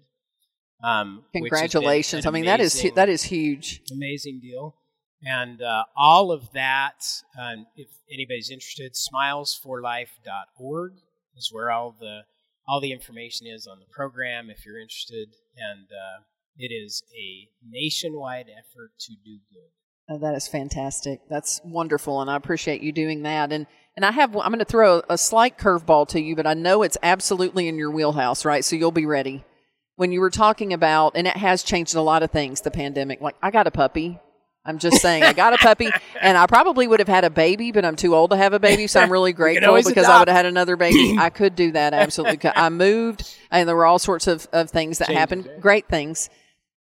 Um, 0.81 1.17
which 1.17 1.23
has 1.23 1.31
been 1.33 1.43
Congratulations. 1.43 2.25
I 2.25 2.29
mean, 2.29 2.45
that 2.45 2.61
is 2.61 2.85
that 2.95 3.09
is 3.09 3.23
huge. 3.23 3.81
amazing 3.91 4.39
deal. 4.41 4.75
And 5.21 5.61
uh, 5.61 5.83
all 5.97 6.31
of 6.31 6.49
that, 6.53 7.05
um, 7.37 7.65
if 7.75 7.89
anybody's 8.11 8.49
interested, 8.49 8.93
smilesforlife.org 8.93 10.93
is 11.35 11.49
where 11.51 11.71
all 11.71 11.95
the 11.99 12.21
all 12.67 12.79
the 12.79 12.91
information 12.91 13.47
is 13.47 13.67
on 13.67 13.79
the 13.79 13.85
program. 13.85 14.49
If 14.49 14.65
you're 14.65 14.79
interested, 14.79 15.29
and 15.59 15.87
uh, 15.91 16.23
it 16.57 16.73
is 16.73 17.03
a 17.15 17.49
nationwide 17.67 18.47
effort 18.49 18.91
to 18.99 19.13
do 19.13 19.39
good. 19.51 19.69
Oh, 20.11 20.17
that 20.19 20.35
is 20.35 20.47
fantastic. 20.47 21.21
That's 21.29 21.61
wonderful, 21.63 22.21
and 22.21 22.31
I 22.31 22.35
appreciate 22.35 22.81
you 22.81 22.91
doing 22.91 23.23
that. 23.23 23.51
And 23.51 23.67
and 23.95 24.05
I 24.05 24.11
have 24.11 24.35
I'm 24.35 24.51
going 24.51 24.59
to 24.59 24.65
throw 24.65 25.03
a 25.09 25.17
slight 25.17 25.57
curveball 25.57 26.07
to 26.09 26.21
you, 26.21 26.35
but 26.35 26.47
I 26.47 26.53
know 26.53 26.83
it's 26.83 26.97
absolutely 27.03 27.67
in 27.67 27.77
your 27.77 27.91
wheelhouse, 27.91 28.45
right? 28.45 28.63
So 28.65 28.75
you'll 28.75 28.91
be 28.91 29.05
ready. 29.05 29.43
When 29.97 30.11
you 30.11 30.21
were 30.21 30.29
talking 30.29 30.71
about, 30.71 31.13
and 31.15 31.27
it 31.27 31.35
has 31.35 31.61
changed 31.61 31.93
a 31.95 32.01
lot 32.01 32.23
of 32.23 32.31
things, 32.31 32.61
the 32.61 32.71
pandemic. 32.71 33.21
Like 33.21 33.35
I 33.41 33.51
got 33.51 33.67
a 33.67 33.71
puppy, 33.71 34.19
I'm 34.65 34.77
just 34.77 35.01
saying, 35.01 35.23
I 35.23 35.33
got 35.33 35.53
a 35.53 35.57
puppy, 35.57 35.89
and 36.21 36.37
I 36.37 36.45
probably 36.45 36.87
would 36.87 36.99
have 36.99 37.07
had 37.07 37.23
a 37.23 37.29
baby, 37.29 37.71
but 37.71 37.85
I'm 37.85 37.95
too 37.95 38.13
old 38.13 38.31
to 38.31 38.37
have 38.37 38.53
a 38.53 38.59
baby, 38.59 38.87
so 38.87 38.99
I'm 38.99 39.11
really 39.11 39.33
grateful 39.43 39.75
because 39.83 40.05
I 40.05 40.19
would 40.19 40.27
have 40.27 40.35
had 40.35 40.45
another 40.45 40.75
baby. 40.75 41.15
I 41.19 41.29
could 41.29 41.55
do 41.55 41.71
that, 41.71 41.93
absolutely. 41.93 42.37
could. 42.37 42.51
I 42.55 42.69
moved, 42.69 43.35
and 43.51 43.67
there 43.67 43.75
were 43.75 43.85
all 43.85 43.99
sorts 43.99 44.27
of, 44.27 44.47
of 44.51 44.69
things 44.69 44.99
that 44.99 45.09
happened, 45.09 45.49
great 45.59 45.87
things. 45.87 46.29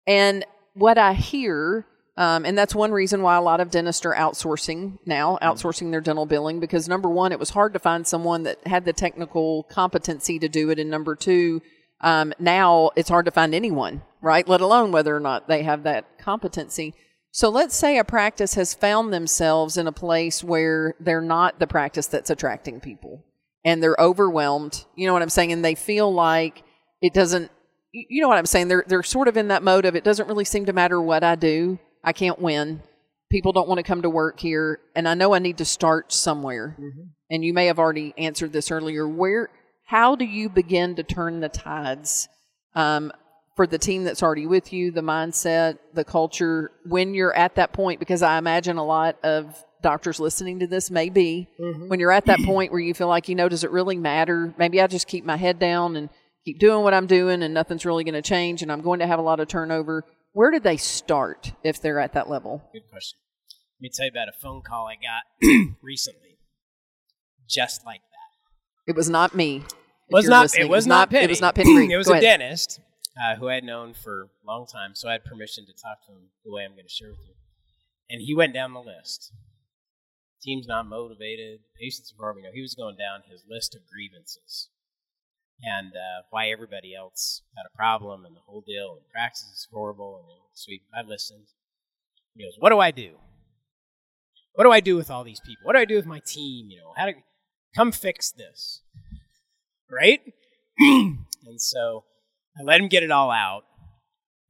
And 0.06 0.44
what 0.74 0.98
I 0.98 1.12
hear, 1.12 1.86
um, 2.16 2.44
and 2.46 2.56
that's 2.56 2.74
one 2.74 2.92
reason 2.92 3.22
why 3.22 3.36
a 3.36 3.42
lot 3.42 3.60
of 3.60 3.70
dentists 3.70 4.04
are 4.06 4.14
outsourcing 4.14 4.98
now, 5.04 5.36
Mm-hmm. 5.36 5.44
outsourcing 5.44 5.90
their 5.90 6.00
dental 6.00 6.26
billing, 6.26 6.60
because 6.60 6.88
number 6.88 7.08
one, 7.10 7.30
it 7.30 7.38
was 7.38 7.50
hard 7.50 7.74
to 7.74 7.78
find 7.78 8.06
someone 8.06 8.44
that 8.44 8.66
had 8.66 8.84
the 8.84 8.92
technical 8.94 9.64
competency 9.64 10.38
to 10.38 10.48
do 10.48 10.70
it, 10.70 10.78
and 10.78 10.90
number 10.90 11.14
two, 11.14 11.60
um, 12.00 12.32
now 12.38 12.90
it's 12.96 13.10
hard 13.10 13.26
to 13.26 13.30
find 13.30 13.54
anyone, 13.54 14.02
right? 14.20 14.48
Let 14.48 14.60
alone 14.60 14.92
whether 14.92 15.14
or 15.14 15.20
not 15.20 15.46
they 15.46 15.62
have 15.62 15.82
that 15.84 16.18
competency. 16.18 16.94
So 17.36 17.50
let's 17.50 17.76
say 17.76 17.98
a 17.98 18.04
practice 18.04 18.54
has 18.54 18.72
found 18.72 19.12
themselves 19.12 19.76
in 19.76 19.86
a 19.86 19.92
place 19.92 20.42
where 20.42 20.94
they're 20.98 21.20
not 21.20 21.58
the 21.58 21.66
practice 21.66 22.06
that's 22.06 22.30
attracting 22.30 22.80
people 22.80 23.26
and 23.62 23.82
they're 23.82 23.94
overwhelmed. 23.98 24.86
You 24.94 25.06
know 25.06 25.12
what 25.12 25.20
I'm 25.20 25.28
saying? 25.28 25.52
And 25.52 25.62
they 25.62 25.74
feel 25.74 26.10
like 26.10 26.62
it 27.02 27.12
doesn't, 27.12 27.50
you 27.92 28.22
know 28.22 28.28
what 28.28 28.38
I'm 28.38 28.46
saying? 28.46 28.68
They're, 28.68 28.84
they're 28.86 29.02
sort 29.02 29.28
of 29.28 29.36
in 29.36 29.48
that 29.48 29.62
mode 29.62 29.84
of 29.84 29.94
it 29.94 30.02
doesn't 30.02 30.28
really 30.28 30.46
seem 30.46 30.64
to 30.64 30.72
matter 30.72 30.98
what 30.98 31.22
I 31.22 31.34
do. 31.34 31.78
I 32.02 32.14
can't 32.14 32.38
win. 32.38 32.82
People 33.30 33.52
don't 33.52 33.68
want 33.68 33.80
to 33.80 33.84
come 33.84 34.00
to 34.00 34.08
work 34.08 34.40
here. 34.40 34.80
And 34.94 35.06
I 35.06 35.12
know 35.12 35.34
I 35.34 35.38
need 35.38 35.58
to 35.58 35.66
start 35.66 36.14
somewhere. 36.14 36.78
And 37.28 37.44
you 37.44 37.52
may 37.52 37.66
have 37.66 37.78
already 37.78 38.14
answered 38.16 38.54
this 38.54 38.70
earlier. 38.70 39.06
Where, 39.06 39.50
how 39.84 40.16
do 40.16 40.24
you 40.24 40.48
begin 40.48 40.96
to 40.96 41.02
turn 41.02 41.40
the 41.40 41.50
tides? 41.50 42.30
Um, 42.74 43.12
for 43.56 43.66
the 43.66 43.78
team 43.78 44.04
that's 44.04 44.22
already 44.22 44.46
with 44.46 44.72
you, 44.72 44.90
the 44.90 45.00
mindset, 45.00 45.78
the 45.94 46.04
culture, 46.04 46.70
when 46.84 47.14
you're 47.14 47.34
at 47.34 47.54
that 47.54 47.72
point, 47.72 47.98
because 47.98 48.22
I 48.22 48.36
imagine 48.36 48.76
a 48.76 48.84
lot 48.84 49.16
of 49.24 49.64
doctors 49.82 50.20
listening 50.20 50.60
to 50.60 50.66
this 50.66 50.90
may 50.90 51.08
be 51.08 51.48
mm-hmm. 51.58 51.88
when 51.88 51.98
you're 51.98 52.12
at 52.12 52.26
that 52.26 52.38
point 52.44 52.70
where 52.70 52.80
you 52.80 52.92
feel 52.92 53.08
like, 53.08 53.28
you 53.28 53.34
know, 53.34 53.48
does 53.48 53.64
it 53.64 53.70
really 53.70 53.96
matter? 53.96 54.54
Maybe 54.58 54.80
I 54.80 54.86
just 54.86 55.08
keep 55.08 55.24
my 55.24 55.38
head 55.38 55.58
down 55.58 55.96
and 55.96 56.10
keep 56.44 56.58
doing 56.58 56.84
what 56.84 56.92
I'm 56.92 57.06
doing 57.06 57.42
and 57.42 57.54
nothing's 57.54 57.86
really 57.86 58.04
going 58.04 58.14
to 58.14 58.22
change 58.22 58.62
and 58.62 58.70
I'm 58.70 58.82
going 58.82 59.00
to 59.00 59.06
have 59.06 59.18
a 59.18 59.22
lot 59.22 59.40
of 59.40 59.48
turnover. 59.48 60.04
Where 60.32 60.50
do 60.50 60.60
they 60.60 60.76
start 60.76 61.52
if 61.64 61.80
they're 61.80 61.98
at 61.98 62.12
that 62.12 62.28
level? 62.28 62.62
Good 62.74 62.90
question. 62.90 63.18
Let 63.78 63.82
me 63.82 63.90
tell 63.94 64.04
you 64.04 64.10
about 64.10 64.28
a 64.28 64.38
phone 64.38 64.60
call 64.66 64.86
I 64.86 64.96
got 64.96 65.76
recently, 65.82 66.38
just 67.48 67.86
like 67.86 68.00
that. 68.00 68.90
It 68.90 68.96
was 68.96 69.08
not 69.08 69.34
me. 69.34 69.56
if 69.56 69.64
was 70.10 70.24
you're 70.24 70.30
not 70.30 70.58
it 70.58 70.68
was 70.68 70.86
not 70.86 71.10
Penny. 71.10 71.24
It 71.24 71.30
was 71.30 71.40
not 71.40 71.54
Penny 71.54 71.86
it 71.92 71.96
was 71.96 72.06
Go 72.06 72.14
a 72.14 72.18
ahead. 72.18 72.38
dentist 72.40 72.80
uh, 73.20 73.36
who 73.36 73.48
I 73.48 73.54
had 73.54 73.64
known 73.64 73.94
for 73.94 74.28
a 74.44 74.46
long 74.46 74.66
time, 74.66 74.94
so 74.94 75.08
I 75.08 75.12
had 75.12 75.24
permission 75.24 75.66
to 75.66 75.72
talk 75.72 76.04
to 76.06 76.12
him 76.12 76.30
the 76.44 76.52
way 76.52 76.64
I'm 76.64 76.72
going 76.72 76.86
to 76.86 76.92
share 76.92 77.10
with 77.10 77.20
you. 77.26 77.34
And 78.10 78.20
he 78.20 78.34
went 78.34 78.54
down 78.54 78.72
the 78.72 78.80
list. 78.80 79.32
Team's 80.42 80.66
not 80.66 80.86
motivated. 80.86 81.60
Patients 81.80 82.12
are 82.12 82.20
horrible. 82.20 82.42
You 82.42 82.46
know, 82.48 82.54
he 82.54 82.62
was 82.62 82.74
going 82.74 82.96
down 82.96 83.22
his 83.28 83.42
list 83.48 83.74
of 83.74 83.82
grievances 83.90 84.68
and 85.62 85.88
uh, 85.88 86.22
why 86.30 86.48
everybody 86.48 86.94
else 86.94 87.42
had 87.56 87.64
a 87.66 87.76
problem 87.76 88.24
and 88.24 88.36
the 88.36 88.40
whole 88.46 88.62
deal. 88.66 88.98
And 88.98 89.08
practice 89.10 89.44
is 89.44 89.68
horrible. 89.72 90.18
And 90.18 90.26
so 90.52 90.72
I 90.94 91.02
listened. 91.02 91.46
He 92.34 92.44
goes, 92.44 92.54
"What 92.58 92.70
do 92.70 92.78
I 92.78 92.90
do? 92.90 93.16
What 94.54 94.64
do 94.64 94.72
I 94.72 94.80
do 94.80 94.96
with 94.96 95.10
all 95.10 95.24
these 95.24 95.40
people? 95.40 95.64
What 95.64 95.72
do 95.72 95.78
I 95.78 95.84
do 95.84 95.96
with 95.96 96.06
my 96.06 96.20
team? 96.24 96.70
You 96.70 96.78
know, 96.78 96.92
how 96.96 97.06
to 97.06 97.14
come 97.74 97.92
fix 97.92 98.30
this?" 98.30 98.82
Right? 99.90 100.20
and 100.78 101.60
so 101.60 102.04
I 102.58 102.62
let 102.62 102.80
him 102.80 102.88
get 102.88 103.02
it 103.02 103.10
all 103.10 103.30
out. 103.30 103.64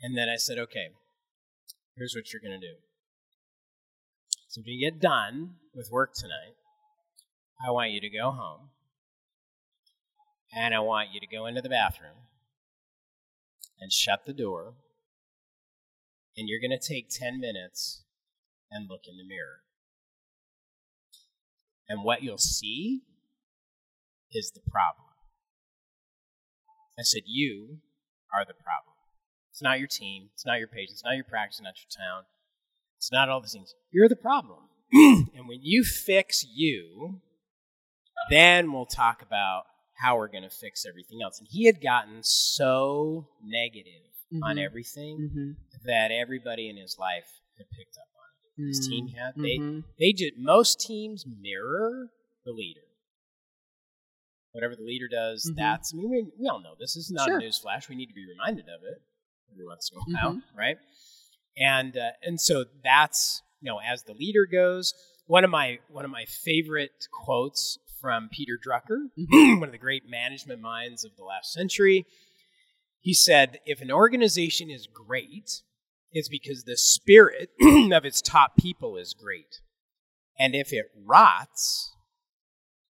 And 0.01 0.17
then 0.17 0.29
I 0.29 0.37
said, 0.37 0.59
okay, 0.59 0.89
here's 1.97 2.15
what 2.15 2.33
you're 2.33 2.43
going 2.43 2.61
to 2.61 2.67
do. 2.67 2.75
So 4.49 4.61
when 4.61 4.75
you 4.75 4.91
get 4.91 5.01
done 5.01 5.55
with 5.75 5.91
work 5.91 6.13
tonight, 6.15 6.55
I 7.67 7.71
want 7.71 7.91
you 7.91 8.01
to 8.01 8.11
go 8.11 8.31
home. 8.31 8.69
And 10.55 10.75
I 10.75 10.81
want 10.81 11.09
you 11.13 11.21
to 11.21 11.27
go 11.27 11.47
into 11.47 11.61
the 11.61 11.69
bathroom 11.69 12.29
and 13.81 13.93
shut 13.93 14.25
the 14.27 14.33
door. 14.33 14.75
And 16.37 16.49
you're 16.49 16.61
going 16.61 16.79
to 16.79 16.89
take 16.89 17.09
10 17.11 17.41
minutes 17.41 18.05
and 18.71 18.89
look 18.89 19.03
in 19.09 19.17
the 19.17 19.27
mirror. 19.27 19.61
And 21.89 22.05
what 22.05 22.23
you'll 22.23 22.39
see 22.39 23.03
is 24.33 24.53
the 24.53 24.71
problem. 24.71 25.07
I 26.99 27.03
said, 27.03 27.23
You 27.27 27.79
are 28.37 28.45
the 28.45 28.55
problem. 28.55 28.95
It's 29.51 29.63
not 29.63 29.79
your 29.79 29.89
team. 29.89 30.29
It's 30.35 30.45
not 30.45 30.59
your 30.59 30.69
patients. 30.69 30.95
It's 31.01 31.05
not 31.05 31.15
your 31.17 31.25
practice. 31.25 31.59
It's 31.59 31.65
not 31.65 31.75
your 31.81 32.07
town. 32.07 32.25
It's 32.99 33.11
not 33.13 33.29
all 33.29 33.41
these 33.41 33.53
things. 33.53 33.75
You're 33.91 34.09
the 34.09 34.17
problem. 34.17 34.59
and 34.93 35.49
when 35.49 35.61
you 35.63 35.83
fix 35.85 36.45
you, 36.55 37.21
then 38.31 38.73
we'll 38.73 38.87
talk 38.87 39.23
about 39.23 39.65
how 39.95 40.17
we're 40.17 40.29
going 40.29 40.43
to 40.43 40.51
fix 40.51 40.85
everything 40.87 41.21
else. 41.23 41.39
And 41.39 41.49
he 41.51 41.65
had 41.67 41.81
gotten 41.81 42.23
so 42.23 43.29
negative 43.43 44.03
on 44.43 44.57
Mhm. 44.57 44.65
everything 44.65 45.19
Mm-hmm. 45.19 45.53
that 45.87 46.11
everybody 46.11 46.69
in 46.69 46.77
his 46.77 46.97
life 46.99 47.41
had 47.57 47.71
picked 47.71 47.97
up 47.97 48.09
on 48.15 48.65
it. 48.65 48.69
His 48.69 48.87
team 48.87 49.09
had. 49.09 49.35
They 49.37 49.59
Mhm. 49.59 49.85
they 49.99 50.13
just 50.13 50.37
most 50.37 50.81
teams 50.81 51.25
mirror 51.27 52.11
the 52.45 52.53
leader. 52.53 52.86
Whatever 54.57 54.75
the 54.75 54.83
leader 54.85 55.07
does, 55.07 55.45
Mhm. 55.51 55.57
that's. 55.57 55.93
I 55.93 55.97
mean, 55.99 56.09
we, 56.11 56.27
we 56.39 56.49
all 56.49 56.61
know 56.63 56.75
this 56.81 56.97
is 56.97 57.11
not 57.11 57.27
Sure. 57.29 57.37
a 57.37 57.41
news 57.41 57.59
flash. 57.59 57.89
We 57.91 57.95
need 57.95 58.07
to 58.07 58.15
be 58.15 58.27
reminded 58.27 58.65
of 58.71 58.83
it 58.85 59.03
every 59.53 59.67
once 59.67 59.91
in 59.93 59.99
a 59.99 60.01
while, 60.19 60.33
Mm-hmm. 60.37 60.59
right? 60.59 60.77
And 61.59 61.97
uh, 61.97 62.11
and 62.23 62.41
so 62.41 62.65
that's 62.83 63.43
you 63.61 63.71
know 63.71 63.79
as 63.87 64.03
the 64.05 64.15
leader 64.15 64.47
goes. 64.47 64.95
One 65.27 65.45
of 65.45 65.51
my 65.51 65.79
one 65.89 66.05
of 66.07 66.11
my 66.11 66.25
favorite 66.25 67.07
quotes 67.13 67.79
from 68.01 68.29
Peter 68.33 68.59
Drucker, 68.65 69.11
Mm-hmm. 69.19 69.61
one 69.61 69.69
of 69.69 69.73
the 69.73 69.79
great 69.79 70.05
management 70.09 70.61
minds 70.61 71.05
of 71.05 71.17
the 71.17 71.25
last 71.25 71.53
century. 71.53 72.07
He 73.01 73.13
said, 73.15 73.61
"If 73.67 73.81
an 73.83 73.91
organization 73.93 74.71
is 74.71 74.87
great, 74.87 75.63
it's 76.13 76.29
because 76.29 76.65
the 76.65 76.77
spirit 76.77 77.51
of 77.93 78.05
its 78.05 78.21
top 78.23 78.57
people 78.57 78.97
is 78.97 79.13
great. 79.15 79.61
And 80.39 80.55
if 80.55 80.73
it 80.73 80.87
rots, 81.05 81.93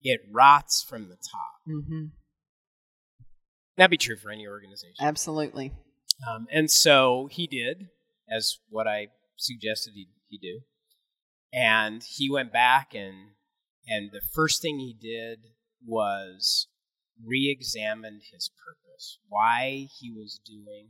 it 0.02 0.20
rots 0.30 0.82
from 0.82 1.08
the 1.08 1.16
top. 1.16 1.68
Mm-hmm. 1.68 2.06
That'd 3.76 3.90
be 3.90 3.96
true 3.96 4.16
for 4.16 4.30
any 4.30 4.46
organization. 4.46 4.96
Absolutely. 5.00 5.72
Um, 6.28 6.46
and 6.52 6.70
so 6.70 7.28
he 7.30 7.46
did, 7.46 7.88
as 8.30 8.58
what 8.68 8.88
I 8.88 9.08
suggested 9.36 9.92
he, 9.94 10.08
he 10.28 10.38
do. 10.38 10.60
And 11.52 12.02
he 12.02 12.30
went 12.30 12.52
back 12.52 12.94
and 12.94 13.14
and 13.88 14.10
the 14.12 14.20
first 14.20 14.60
thing 14.60 14.78
he 14.78 14.94
did 15.00 15.38
was 15.86 16.66
re-examined 17.24 18.22
his 18.32 18.50
purpose, 18.64 19.18
why 19.28 19.88
he 19.98 20.10
was 20.10 20.40
doing 20.44 20.88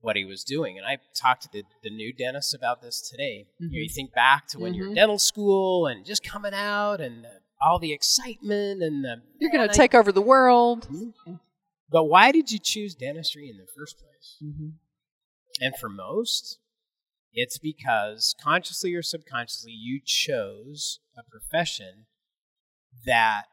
what 0.00 0.16
he 0.16 0.24
was 0.24 0.42
doing. 0.42 0.76
And 0.76 0.86
I 0.86 0.98
talked 1.14 1.42
to 1.42 1.48
the, 1.52 1.62
the 1.82 1.90
new 1.90 2.12
dentist 2.12 2.54
about 2.54 2.82
this 2.82 3.08
today. 3.08 3.46
You, 3.58 3.68
know, 3.68 3.82
you 3.82 3.88
think 3.88 4.12
back 4.12 4.48
to 4.48 4.58
when 4.58 4.74
you're 4.74 4.88
in 4.88 4.94
dental 4.94 5.18
school 5.18 5.86
and 5.86 6.04
just 6.04 6.24
coming 6.24 6.52
out 6.52 7.00
and 7.00 7.24
uh, 7.24 7.28
all 7.60 7.78
the 7.78 7.92
excitement 7.92 8.82
and 8.82 9.04
the 9.04 9.22
You're 9.38 9.50
going 9.50 9.68
to 9.68 9.74
take 9.74 9.94
over 9.94 10.12
the 10.12 10.22
world. 10.22 10.88
But 11.90 12.04
why 12.04 12.32
did 12.32 12.50
you 12.50 12.58
choose 12.58 12.94
dentistry 12.94 13.48
in 13.48 13.56
the 13.56 13.66
first 13.76 13.96
place? 13.98 14.36
Mm-hmm. 14.42 14.68
And 15.60 15.76
for 15.76 15.88
most, 15.88 16.58
it's 17.32 17.58
because 17.58 18.34
consciously 18.42 18.94
or 18.94 19.02
subconsciously 19.02 19.72
you 19.72 20.00
chose 20.04 21.00
a 21.16 21.22
profession 21.22 22.06
that 23.04 23.44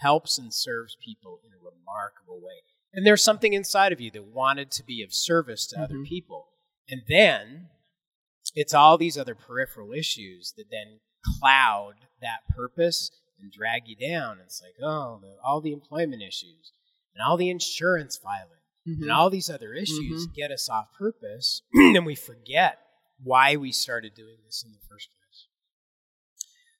helps 0.00 0.38
and 0.38 0.52
serves 0.54 0.96
people 1.04 1.40
in 1.44 1.52
a 1.52 1.58
remarkable 1.58 2.40
way. 2.40 2.62
And 2.94 3.06
there's 3.06 3.22
something 3.22 3.52
inside 3.52 3.92
of 3.92 4.00
you 4.00 4.10
that 4.12 4.24
wanted 4.24 4.70
to 4.72 4.84
be 4.84 5.02
of 5.02 5.12
service 5.12 5.66
to 5.68 5.80
other 5.80 5.96
Mhm. 5.96 6.06
people. 6.06 6.48
And 6.88 7.02
then 7.08 7.70
it's 8.54 8.74
all 8.74 8.98
these 8.98 9.16
other 9.18 9.34
peripheral 9.34 9.92
issues 9.92 10.52
that 10.56 10.70
then 10.70 11.00
cloud 11.38 11.94
that 12.20 12.46
purpose 12.48 13.10
and 13.42 13.52
drag 13.52 13.82
you 13.86 13.96
down. 13.96 14.38
It's 14.42 14.62
like, 14.62 14.74
oh, 14.82 15.18
the, 15.20 15.34
all 15.44 15.60
the 15.60 15.72
employment 15.72 16.22
issues 16.22 16.72
and 17.14 17.22
all 17.22 17.36
the 17.36 17.50
insurance 17.50 18.16
filing 18.16 18.58
Mm-hmm. 18.88 19.04
and 19.04 19.12
all 19.12 19.30
these 19.30 19.48
other 19.48 19.74
issues 19.74 20.26
get 20.34 20.50
us 20.50 20.68
off 20.68 20.92
purpose, 20.98 21.62
and 21.72 22.04
we 22.04 22.16
forget 22.16 22.78
why 23.22 23.54
we 23.54 23.70
started 23.70 24.12
doing 24.12 24.38
this 24.44 24.64
in 24.66 24.72
the 24.72 24.80
first 24.90 25.08
place. 25.10 25.46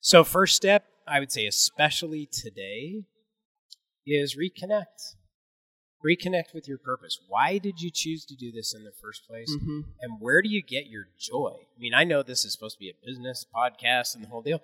So, 0.00 0.24
first 0.24 0.56
step, 0.56 0.84
I 1.06 1.20
would 1.20 1.30
say, 1.30 1.46
especially 1.46 2.26
today, 2.26 3.04
is 4.04 4.36
reconnect. 4.36 5.14
Reconnect 6.04 6.52
with 6.52 6.66
your 6.66 6.78
purpose. 6.78 7.20
Why 7.28 7.58
did 7.58 7.80
you 7.80 7.92
choose 7.92 8.24
to 8.24 8.34
do 8.34 8.50
this 8.50 8.74
in 8.74 8.82
the 8.82 8.90
first 9.00 9.24
place? 9.28 9.54
Mm-hmm. 9.54 9.82
And 10.00 10.20
where 10.20 10.42
do 10.42 10.48
you 10.48 10.60
get 10.60 10.88
your 10.88 11.04
joy? 11.16 11.54
I 11.54 11.80
mean, 11.80 11.94
I 11.94 12.02
know 12.02 12.24
this 12.24 12.44
is 12.44 12.52
supposed 12.52 12.78
to 12.78 12.80
be 12.80 12.90
a 12.90 13.06
business 13.06 13.46
podcast 13.54 14.16
and 14.16 14.24
the 14.24 14.28
whole 14.28 14.42
deal, 14.42 14.60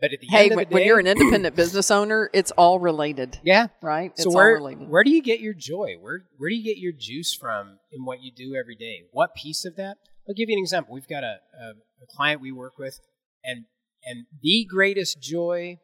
but 0.00 0.12
at 0.12 0.20
the 0.20 0.26
Hey, 0.28 0.44
end 0.44 0.52
of 0.52 0.56
when, 0.56 0.64
the 0.64 0.70
day, 0.70 0.74
when 0.74 0.86
you're 0.86 0.98
an 0.98 1.06
independent 1.06 1.56
business 1.56 1.90
owner, 1.90 2.30
it's 2.32 2.50
all 2.52 2.78
related, 2.78 3.40
yeah, 3.44 3.68
right? 3.82 4.12
It's 4.12 4.24
so 4.24 4.30
all 4.30 4.36
where 4.36 4.54
related. 4.54 4.88
where 4.88 5.04
do 5.04 5.10
you 5.10 5.22
get 5.22 5.40
your 5.40 5.54
joy? 5.54 5.94
Where 6.00 6.24
where 6.36 6.50
do 6.50 6.56
you 6.56 6.64
get 6.64 6.78
your 6.78 6.92
juice 6.92 7.34
from 7.34 7.78
in 7.92 8.04
what 8.04 8.20
you 8.22 8.32
do 8.34 8.54
every 8.54 8.76
day? 8.76 9.04
What 9.12 9.34
piece 9.34 9.64
of 9.64 9.76
that? 9.76 9.96
I'll 10.28 10.34
give 10.34 10.48
you 10.48 10.56
an 10.56 10.62
example. 10.62 10.94
We've 10.94 11.08
got 11.08 11.24
a, 11.24 11.38
a 11.60 11.68
a 12.02 12.06
client 12.08 12.40
we 12.40 12.52
work 12.52 12.78
with, 12.78 12.98
and 13.44 13.64
and 14.04 14.26
the 14.42 14.66
greatest 14.68 15.20
joy 15.20 15.78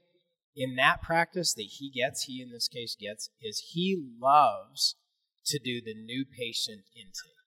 in 0.55 0.77
that 0.77 1.03
practice 1.03 1.55
that 1.55 1.67
he 1.79 1.91
gets, 1.91 2.25
he 2.25 2.43
in 2.43 2.51
this 2.51 2.69
case 2.69 2.97
gets, 3.01 3.31
is 3.41 3.71
he 3.73 3.99
loves 4.21 4.97
to 5.47 5.59
do 5.59 5.81
the 5.81 5.95
new 5.95 6.25
patient 6.25 6.83
intake. 6.95 7.42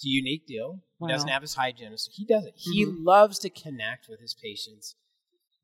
It's 0.00 0.06
a 0.06 0.08
unique 0.08 0.46
deal. 0.46 0.82
Wow. 0.98 1.08
He 1.08 1.12
doesn't 1.12 1.28
have 1.28 1.42
his 1.42 1.54
hygienist. 1.54 2.10
He 2.14 2.24
does 2.24 2.46
it. 2.46 2.54
He 2.56 2.86
Mhm. 2.86 3.04
loves 3.04 3.38
to 3.40 3.50
connect 3.50 4.08
with 4.08 4.18
his 4.20 4.32
patients 4.34 4.96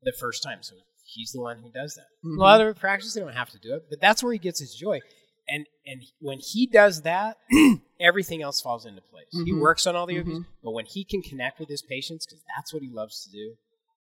the 0.03 0.11
first 0.11 0.43
time. 0.43 0.61
So 0.61 0.75
he's 1.05 1.31
the 1.31 1.41
one 1.41 1.57
who 1.63 1.71
does 1.71 1.95
that. 1.95 2.05
Mhm. 2.23 2.37
A 2.37 2.39
lot 2.39 2.61
of 2.61 2.77
practices 2.77 3.15
they 3.15 3.21
don't 3.21 3.33
have 3.33 3.49
to 3.49 3.57
do 3.57 3.73
it, 3.75 3.89
but 3.89 3.99
that's 3.99 4.21
where 4.21 4.31
he 4.33 4.37
gets 4.37 4.59
his 4.59 4.75
joy. 4.75 4.99
And 5.47 5.65
and 5.87 6.03
when 6.19 6.39
he 6.39 6.67
does 6.67 7.01
that, 7.01 7.37
everything 7.99 8.43
else 8.43 8.61
falls 8.61 8.85
into 8.85 9.01
place. 9.01 9.29
He 9.31 9.53
Mhm. 9.53 9.59
works 9.61 9.87
on 9.87 9.95
all 9.95 10.05
the 10.05 10.19
other 10.19 10.25
pieces, 10.25 10.45
but 10.61 10.71
when 10.71 10.85
he 10.85 11.03
can 11.03 11.23
connect 11.23 11.59
with 11.59 11.69
his 11.69 11.81
patients, 11.81 12.25
because 12.27 12.43
that's 12.55 12.71
what 12.73 12.83
he 12.83 12.89
loves 12.89 13.23
to 13.23 13.31
do, 13.31 13.57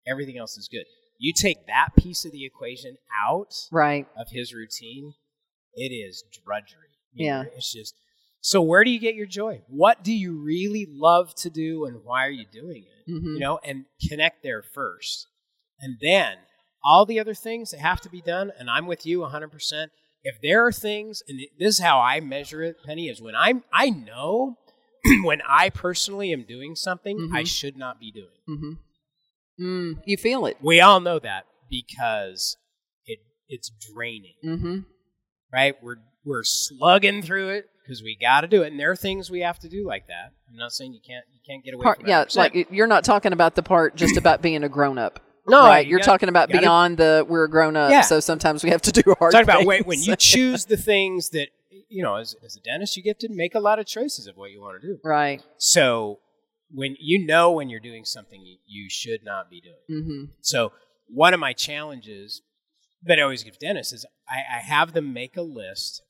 everything 0.09 0.39
else 0.39 0.57
is 0.57 0.67
good. 0.67 0.87
You 1.19 1.33
take 1.33 1.67
that 1.67 1.95
piece 1.97 2.25
of 2.25 2.33
the 2.33 2.45
equation 2.45 2.97
out 3.25 3.55
Right. 3.71 4.09
of 4.17 4.31
his 4.31 4.53
routine, 4.53 5.15
it 5.75 5.93
is 5.93 6.25
drudgery. 6.33 6.89
You 7.13 7.27
Yeah. 7.27 7.43
know, 7.45 7.51
It's 7.55 7.73
just 7.73 7.95
so 8.47 8.63
where 8.63 8.85
do 8.85 8.91
you 8.91 9.01
get 9.01 9.17
your 9.17 9.27
joy? 9.27 9.61
What 9.67 10.05
do 10.05 10.13
you 10.13 10.41
really 10.41 10.87
love 10.89 11.35
to 11.37 11.51
do 11.51 11.85
and 11.85 12.05
why 12.05 12.25
are 12.27 12.31
you 12.31 12.47
doing 12.53 12.85
it? 12.85 13.11
Mhm. 13.11 13.35
You 13.35 13.39
know, 13.41 13.59
and 13.65 13.87
connect 14.09 14.45
there 14.45 14.63
first. 14.63 15.27
And 15.81 15.97
then 16.01 16.39
all 16.85 17.05
the 17.07 17.19
other 17.19 17.35
things 17.35 17.73
that 17.73 17.81
have 17.81 18.01
to 18.03 18.09
be 18.09 18.21
done, 18.21 18.53
and 18.57 18.71
I'm 18.71 18.87
with 18.87 19.05
you 19.05 19.25
100%. 19.25 19.91
If 20.23 20.41
there 20.41 20.65
are 20.65 20.71
things, 20.71 21.25
and 21.27 21.41
this 21.59 21.75
is 21.75 21.81
how 21.81 21.99
I 21.99 22.21
measure 22.21 22.63
it, 22.63 22.77
Penny, 22.85 23.09
is 23.09 23.21
when 23.21 23.35
I'm, 23.35 23.65
I 23.73 23.91
know 23.91 24.59
when 25.25 25.43
I 25.49 25.69
personally 25.71 26.33
am 26.33 26.45
doing 26.45 26.77
something 26.77 27.31
I 27.35 27.43
Mhm. 27.43 27.49
should 27.49 27.77
not 27.77 27.99
be 27.99 28.13
doing. 28.13 28.39
Mm-hmm. 28.49 28.73
Mm, 29.67 30.03
you 30.07 30.17
feel 30.17 30.47
it. 30.47 30.59
We 30.63 30.81
all 30.81 31.01
know 31.01 31.19
that 31.19 31.47
because 31.69 32.57
it 33.07 33.19
it's 33.49 33.71
draining. 33.93 34.37
Mm-hmm. 34.45 34.79
right? 35.53 35.75
We're 35.83 35.97
we're 36.25 36.45
slugging 36.45 37.23
through 37.23 37.49
it 37.51 37.69
because 37.87 38.03
we 38.03 38.17
got 38.21 38.41
to 38.41 38.49
do 38.49 38.63
it, 38.63 38.69
and 38.73 38.81
there 38.81 38.91
are 38.91 38.97
things 38.97 39.31
we 39.31 39.41
have 39.41 39.59
to 39.61 39.69
do 39.69 39.87
like 39.87 40.07
that. 40.09 40.33
I'm 40.51 40.57
not 40.57 40.73
saying 40.73 40.93
you 40.93 41.01
can't 41.07 41.25
you 41.33 41.41
can't 41.47 41.65
get 41.65 41.75
away 41.75 41.85
Part, 41.85 42.01
from 42.01 42.09
yeah, 42.09 42.25
100%. 42.25 42.37
like 42.37 42.69
you're 42.71 42.87
not 42.87 43.05
talking 43.05 43.33
about 43.33 43.55
the 43.55 43.63
part 43.63 43.95
just 43.97 44.17
about 44.23 44.43
being 44.43 44.65
a 44.65 44.69
grown 44.69 44.99
up. 44.99 45.21
no, 45.47 45.61
right. 45.61 45.87
you 45.87 45.91
You're 45.91 45.99
gotta- 46.01 46.11
talking 46.11 46.29
about 46.29 46.49
gotta- 46.49 46.61
beyond 46.61 46.97
the 46.99 47.25
we're 47.29 47.45
a 47.45 47.51
grown 47.51 47.77
up, 47.77 47.91
Yeah. 47.91 48.01
so 48.01 48.19
sometimes 48.21 48.65
we 48.65 48.71
have 48.71 48.83
to 48.83 48.93
do 48.93 49.15
hard. 49.19 49.33
Talking 49.33 49.45
about 49.49 49.65
when, 49.65 49.83
when 49.85 50.01
you 50.03 50.17
choose 50.33 50.65
the 50.65 50.77
things 50.77 51.31
that 51.31 51.49
you 51.89 52.03
know 52.03 52.17
as 52.17 52.35
as 52.45 52.57
a 52.57 52.61
dentist, 52.61 52.97
you 52.97 53.03
get 53.03 53.21
to 53.21 53.29
make 53.31 53.55
a 53.55 53.61
lot 53.61 53.79
of 53.79 53.87
choices 53.87 54.27
of 54.27 54.37
what 54.37 54.51
you 54.51 54.61
want 54.61 54.81
to 54.81 54.87
do. 54.89 54.99
right. 55.05 55.43
So 55.59 56.19
when 56.73 56.97
you 56.99 57.25
know 57.25 57.53
when 57.53 57.69
you're 57.69 57.79
doing 57.81 58.05
something 58.05 58.41
you, 58.45 58.57
you 58.67 58.91
should 58.91 59.21
not 59.25 59.49
be 59.49 59.61
doing. 59.61 60.03
Mm-hmm. 60.03 60.25
So 60.43 60.73
one 61.09 61.33
of 61.33 61.39
my 61.39 61.53
challenges 61.53 62.43
that 63.05 63.21
I 63.21 63.23
always 63.23 63.45
give 63.45 63.57
dentists 63.61 63.93
is 63.93 64.05
I, 64.29 64.39
I 64.57 64.61
have 64.61 64.93
them 64.93 65.13
make 65.13 65.37
a 65.37 65.43
list 65.43 66.03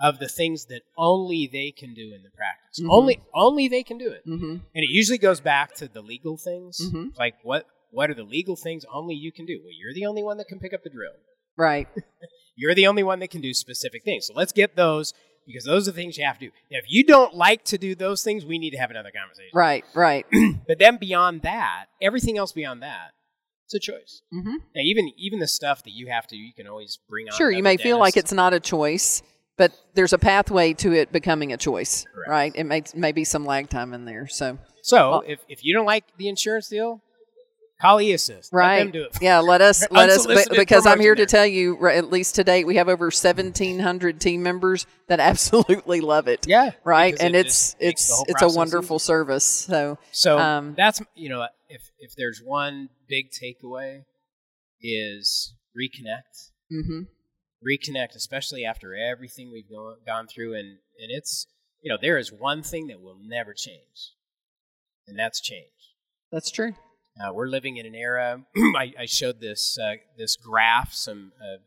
of 0.00 0.18
the 0.18 0.28
things 0.28 0.66
that 0.66 0.82
only 0.96 1.46
they 1.52 1.70
can 1.70 1.92
do 1.94 2.12
in 2.14 2.22
the 2.22 2.30
practice. 2.30 2.80
Mhm. 2.80 2.88
Only 2.90 3.20
only 3.34 3.68
they 3.68 3.82
can 3.82 3.98
do 3.98 4.08
it. 4.10 4.22
Mm-hmm. 4.26 4.50
And 4.50 4.60
it 4.84 4.90
usually 4.90 5.18
goes 5.18 5.40
back 5.40 5.74
to 5.76 5.88
the 5.88 6.00
legal 6.00 6.36
things. 6.36 6.80
Mhm. 6.80 7.16
Like 7.18 7.34
what 7.42 7.66
what 7.90 8.08
are 8.10 8.14
the 8.14 8.22
legal 8.22 8.56
things 8.56 8.84
only 8.92 9.14
you 9.14 9.32
can 9.32 9.46
do? 9.46 9.60
Well, 9.62 9.72
you're 9.78 9.92
the 9.94 10.06
only 10.06 10.22
one 10.22 10.38
that 10.38 10.46
can 10.48 10.58
pick 10.60 10.72
up 10.72 10.82
the 10.84 10.90
drill. 10.90 11.12
Right. 11.56 11.88
You're 12.56 12.74
the 12.74 12.86
only 12.86 13.02
one 13.02 13.20
that 13.20 13.30
can 13.30 13.40
do 13.40 13.54
specific 13.54 14.04
things. 14.04 14.26
So 14.26 14.34
let's 14.34 14.52
get 14.52 14.76
those 14.76 15.14
because 15.46 15.64
those 15.64 15.88
are 15.88 15.92
the 15.92 15.96
things 15.96 16.18
you 16.18 16.24
have 16.26 16.38
to 16.38 16.46
do. 16.46 16.52
Now, 16.70 16.78
if 16.78 16.84
you 16.88 17.04
don't 17.04 17.34
like 17.34 17.64
to 17.66 17.78
do 17.78 17.94
those 17.94 18.22
things, 18.22 18.44
we 18.44 18.58
need 18.58 18.70
to 18.72 18.76
have 18.76 18.90
another 18.90 19.10
conversation. 19.10 19.50
Right. 19.54 19.84
Right. 19.94 20.26
But 20.68 20.78
then 20.78 20.96
beyond 20.98 21.42
that, 21.42 21.86
everything 22.02 22.36
else 22.38 22.52
beyond 22.52 22.82
that, 22.82 23.12
it's 23.66 23.74
a 23.74 23.78
choice. 23.92 24.22
mm-hmm. 24.32 24.56
Now, 24.74 24.82
even 24.82 25.10
even 25.16 25.38
the 25.38 25.48
stuff 25.48 25.82
that 25.84 25.92
you 25.92 26.08
have 26.08 26.26
to, 26.28 26.36
you 26.36 26.52
can 26.54 26.66
always 26.66 26.98
bring 27.08 27.28
on. 27.28 27.36
Sure, 27.36 27.50
you 27.50 27.62
may 27.62 27.76
feel 27.76 27.98
like 27.98 28.16
it's 28.16 28.32
not 28.32 28.52
a 28.52 28.60
choice, 28.60 29.22
but 29.60 29.72
there's 29.92 30.14
a 30.14 30.18
pathway 30.18 30.72
to 30.72 30.90
it 30.94 31.12
becoming 31.12 31.52
a 31.52 31.56
choice, 31.58 32.06
Correct. 32.14 32.30
right? 32.30 32.52
It 32.56 32.64
may 32.64 32.82
may 32.94 33.12
be 33.12 33.24
some 33.24 33.44
lag 33.44 33.68
time 33.68 33.92
in 33.92 34.06
there. 34.06 34.26
So 34.26 34.56
So 34.82 35.10
Well- 35.10 35.22
if 35.26 35.40
if 35.48 35.62
you 35.62 35.74
don't 35.74 35.84
like 35.84 36.04
the 36.16 36.28
insurance 36.28 36.68
deal, 36.68 37.02
call 37.78 37.98
eAssist. 37.98 38.48
Let 38.52 38.58
right, 38.58 38.78
them 38.78 38.90
do 38.90 39.02
it. 39.04 39.18
yeah. 39.20 39.40
Let 39.40 39.60
us 39.60 39.86
let 39.90 40.08
us 40.08 40.26
because 40.48 40.86
I'm 40.86 40.98
here 40.98 41.14
to 41.14 41.26
tell 41.26 41.44
you, 41.46 41.76
right, 41.76 41.98
at 41.98 42.08
least 42.10 42.36
to 42.36 42.44
date, 42.44 42.66
we 42.66 42.76
have 42.76 42.88
over 42.88 43.06
1,700 43.06 44.18
team 44.18 44.42
members 44.42 44.86
that 45.08 45.20
absolutely 45.30 46.00
love 46.00 46.26
it. 46.26 46.46
Yeah, 46.48 46.70
right, 46.82 47.14
and 47.20 47.34
it 47.36 47.40
it's 47.46 47.72
just 47.74 47.80
makes 47.82 48.08
the 48.08 48.24
it's 48.30 48.42
it's 48.42 48.42
a 48.54 48.56
wonderful 48.56 48.98
service. 48.98 49.44
So 49.44 49.98
So 50.10 50.38
Um, 50.38 50.74
that's 50.74 51.02
you 51.14 51.28
know 51.28 51.46
if 51.68 51.82
if 51.98 52.12
there's 52.16 52.40
one 52.42 52.88
big 53.08 53.26
takeaway 53.30 54.04
is 54.80 55.52
reconnect, 55.78 56.50
hmm 56.70 57.02
reconnect, 57.66 58.14
especially 58.14 58.64
after 58.64 58.94
everything 58.94 59.50
we've 59.52 59.68
go, 59.68 59.94
gone 60.06 60.26
through, 60.26 60.54
and 60.54 60.68
and 60.98 61.10
it's 61.10 61.46
you 61.82 61.90
know 61.90 61.98
there 62.00 62.18
is 62.18 62.32
one 62.32 62.62
thing 62.62 62.86
that 62.88 63.00
will 63.00 63.18
never 63.22 63.54
change, 63.54 64.12
and 65.06 65.18
that's 65.18 65.40
change. 65.40 65.72
that's 66.32 66.50
true. 66.50 66.74
Uh, 67.20 67.32
we're 67.34 67.48
living 67.48 67.76
in 67.76 67.84
an 67.86 67.94
era. 67.94 68.42
I, 68.76 68.92
I 69.00 69.06
showed 69.06 69.40
this 69.40 69.76
uh, 69.78 69.94
this 70.16 70.36
graph, 70.36 70.92
some 70.92 71.32
uh, 71.40 71.58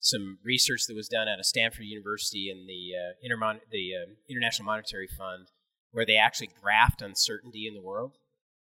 some 0.00 0.38
research 0.44 0.82
that 0.88 0.94
was 0.94 1.08
done 1.08 1.28
at 1.28 1.40
a 1.40 1.44
Stanford 1.44 1.84
University 1.84 2.48
and 2.50 2.68
the 2.68 2.92
uh, 2.96 3.12
Intermon- 3.26 3.60
the 3.70 3.90
uh, 4.02 4.10
International 4.30 4.66
Monetary 4.66 5.08
Fund, 5.18 5.48
where 5.92 6.06
they 6.06 6.16
actually 6.16 6.48
graphed 6.48 7.02
uncertainty 7.04 7.66
in 7.66 7.74
the 7.74 7.82
world. 7.82 8.12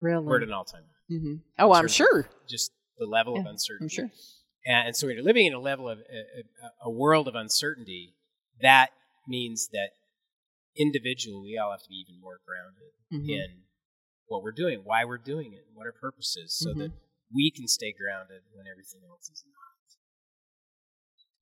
Really. 0.01 0.25
We're 0.25 0.39
at 0.39 0.43
an 0.49 0.53
all 0.53 0.65
time 0.65 0.83
high. 0.83 1.17
hmm 1.17 1.35
Oh, 1.59 1.73
I'm 1.73 1.89
sure. 1.89 2.29
Just 2.49 2.73
the 2.99 3.07
level 3.07 3.39
of 3.39 3.47
uncertainty. 3.47 3.85
I'm 4.03 4.09
sure. 4.09 4.11
And, 4.67 4.97
so 4.97 5.07
when 5.07 5.17
you're 5.17 5.25
living 5.25 5.47
in 5.47 5.53
a 5.55 5.61
level 5.61 5.89
of 5.89 5.99
a, 5.99 6.89
a, 6.89 6.91
world 6.91 7.29
of 7.29 7.35
uncertainty, 7.35 8.15
that 8.63 8.91
means 9.29 9.69
that 9.73 9.91
individually 10.77 11.41
we 11.53 11.59
all 11.59 11.71
have 11.71 11.83
to 11.83 11.89
be 11.89 11.97
even 12.07 12.21
more 12.21 12.41
grounded 12.47 12.93
Mhm. 13.13 13.31
in 13.31 13.63
what 14.27 14.43
we're 14.43 14.53
doing, 14.53 14.81
why 14.85 15.05
we're 15.05 15.19
doing 15.19 15.53
it, 15.53 15.65
and 15.69 15.77
what 15.77 15.87
our 15.87 15.93
purpose 15.93 16.37
is, 16.37 16.57
so 16.57 16.71
Mhm. 16.71 16.79
that 16.79 16.93
we 17.33 17.51
can 17.51 17.69
stay 17.69 17.93
grounded 17.93 18.43
when 18.53 18.67
everything 18.67 19.03
else 19.09 19.29
is 19.29 19.45
not. 19.47 19.99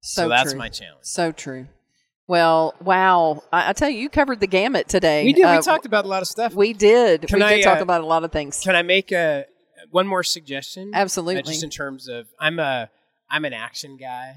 So, 0.00 0.22
So, 0.22 0.28
that's 0.28 0.50
true. 0.50 0.58
my 0.58 0.68
challenge. 0.68 1.04
So 1.04 1.30
true. 1.30 1.68
Well, 2.26 2.74
wow. 2.80 3.42
I, 3.52 3.70
I 3.70 3.72
tell 3.72 3.88
you, 3.88 3.98
you 3.98 4.08
covered 4.08 4.40
the 4.40 4.46
gamut 4.46 4.88
today. 4.88 5.24
We 5.24 5.32
did. 5.32 5.44
Uh, 5.44 5.56
we 5.56 5.62
talked 5.62 5.87
about 5.87 6.04
a 6.04 6.08
lot 6.08 6.22
of 6.22 6.28
stuff. 6.28 6.54
We 6.54 6.72
did. 6.72 7.22
Can 7.28 7.38
we 7.38 7.44
I, 7.44 7.56
did 7.56 7.64
talk 7.64 7.78
uh, 7.78 7.82
about 7.82 8.00
a 8.00 8.06
lot 8.06 8.24
of 8.24 8.32
things. 8.32 8.61
Can 8.61 8.74
I 8.74 8.82
make 8.82 9.12
a 9.12 9.46
one 9.90 10.06
more 10.06 10.22
suggestion? 10.22 10.92
Uh, 10.94 10.98
Absolutely. 10.98 11.42
just 11.42 11.62
in 11.62 11.70
terms 11.70 12.08
of 12.08 12.26
I'm 12.40 12.58
a 12.58 12.90
I'm 13.33 13.45
an 13.45 13.53
action 13.55 13.97
guy, 13.97 14.37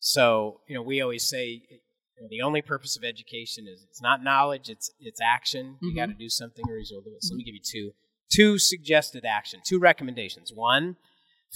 so 0.00 0.60
you 0.68 0.74
know 0.74 0.82
we 0.82 1.00
always 1.00 1.28
say 1.28 1.62
you 1.70 2.22
know, 2.22 2.28
the 2.28 2.42
only 2.42 2.62
purpose 2.62 2.96
of 2.96 3.04
education 3.04 3.66
is 3.68 3.84
it's 3.88 4.02
not 4.02 4.22
knowledge, 4.22 4.68
it's 4.68 4.90
it's 5.00 5.20
action. 5.20 5.78
You 5.80 5.92
Mhm. 5.92 5.96
got 5.96 6.06
to 6.06 6.14
do 6.14 6.28
something 6.28 6.64
or 6.68 6.74
result 6.74 7.06
of 7.06 7.12
it. 7.12 7.22
So 7.22 7.34
let 7.34 7.38
me 7.38 7.44
give 7.44 7.54
you 7.54 7.60
two 7.64 7.92
two 8.30 8.58
suggested 8.58 9.24
action, 9.24 9.60
two 9.64 9.78
recommendations. 9.78 10.52
One, 10.52 10.96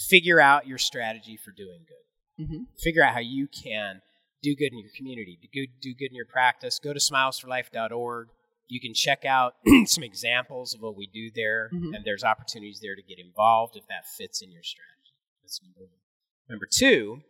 figure 0.09 0.41
out 0.41 0.67
your 0.67 0.79
strategy 0.79 1.37
for 1.37 1.51
doing 1.51 1.85
good. 1.87 2.45
Mhm. 2.47 2.67
Figure 2.81 3.03
out 3.03 3.13
how 3.13 3.21
you 3.21 3.47
can 3.49 4.01
do 4.43 4.55
good 4.57 4.73
in 4.73 4.79
your 4.79 4.91
community, 4.97 5.39
do 5.43 5.49
good, 5.53 5.81
do 5.81 5.95
good 5.95 6.11
in 6.11 6.17
your 6.17 6.27
practice. 6.27 6.79
Go 6.79 6.93
to 6.93 6.99
smilesforlife.org. 7.01 8.29
You 8.69 8.81
can 8.81 8.95
check 8.95 9.25
out 9.25 9.57
some 9.87 10.03
examples 10.03 10.73
of 10.75 10.81
what 10.81 10.97
we 10.97 11.07
do 11.07 11.31
there, 11.31 11.71
Mhm. 11.75 11.95
and 11.95 12.05
there's 12.05 12.25
opportunities 12.25 12.81
there 12.81 12.97
to 12.97 13.03
get 13.03 13.19
involved 13.19 13.77
if 13.77 13.87
that 13.89 14.07
fits 14.07 14.41
in 14.43 14.51
your 14.51 14.63
strategy. 14.63 15.13
That's 15.43 15.61
number 15.63 15.81
one. 15.81 16.02
Number 16.49 16.67
two 16.71 17.23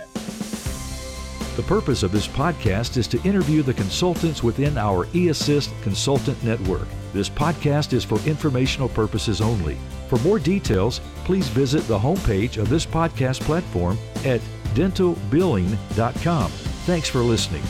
The 1.56 1.64
purpose 1.64 2.04
of 2.04 2.12
this 2.12 2.28
podcast 2.28 2.98
is 2.98 3.08
to 3.08 3.22
interview 3.24 3.64
the 3.64 3.74
consultants 3.74 4.44
within 4.44 4.78
our 4.78 5.06
eAssist 5.08 5.70
Consultant 5.84 6.42
Network. 6.44 6.88
This 7.14 7.30
podcast 7.30 7.94
is 7.94 8.04
for 8.04 8.20
informational 8.28 8.90
purposes 8.90 9.42
only. 9.42 9.78
For 10.08 10.20
more 10.20 10.40
details, 10.40 11.02
please 11.24 11.48
visit 11.48 11.88
the 11.88 11.98
homepage 11.98 12.58
of 12.58 12.70
this 12.70 12.86
podcast 12.86 13.42
platform 13.42 13.98
at 14.24 14.42
dentalbilling.com. 14.76 16.52
Thanks 16.52 17.10
for 17.10 17.20
listening. 17.20 17.64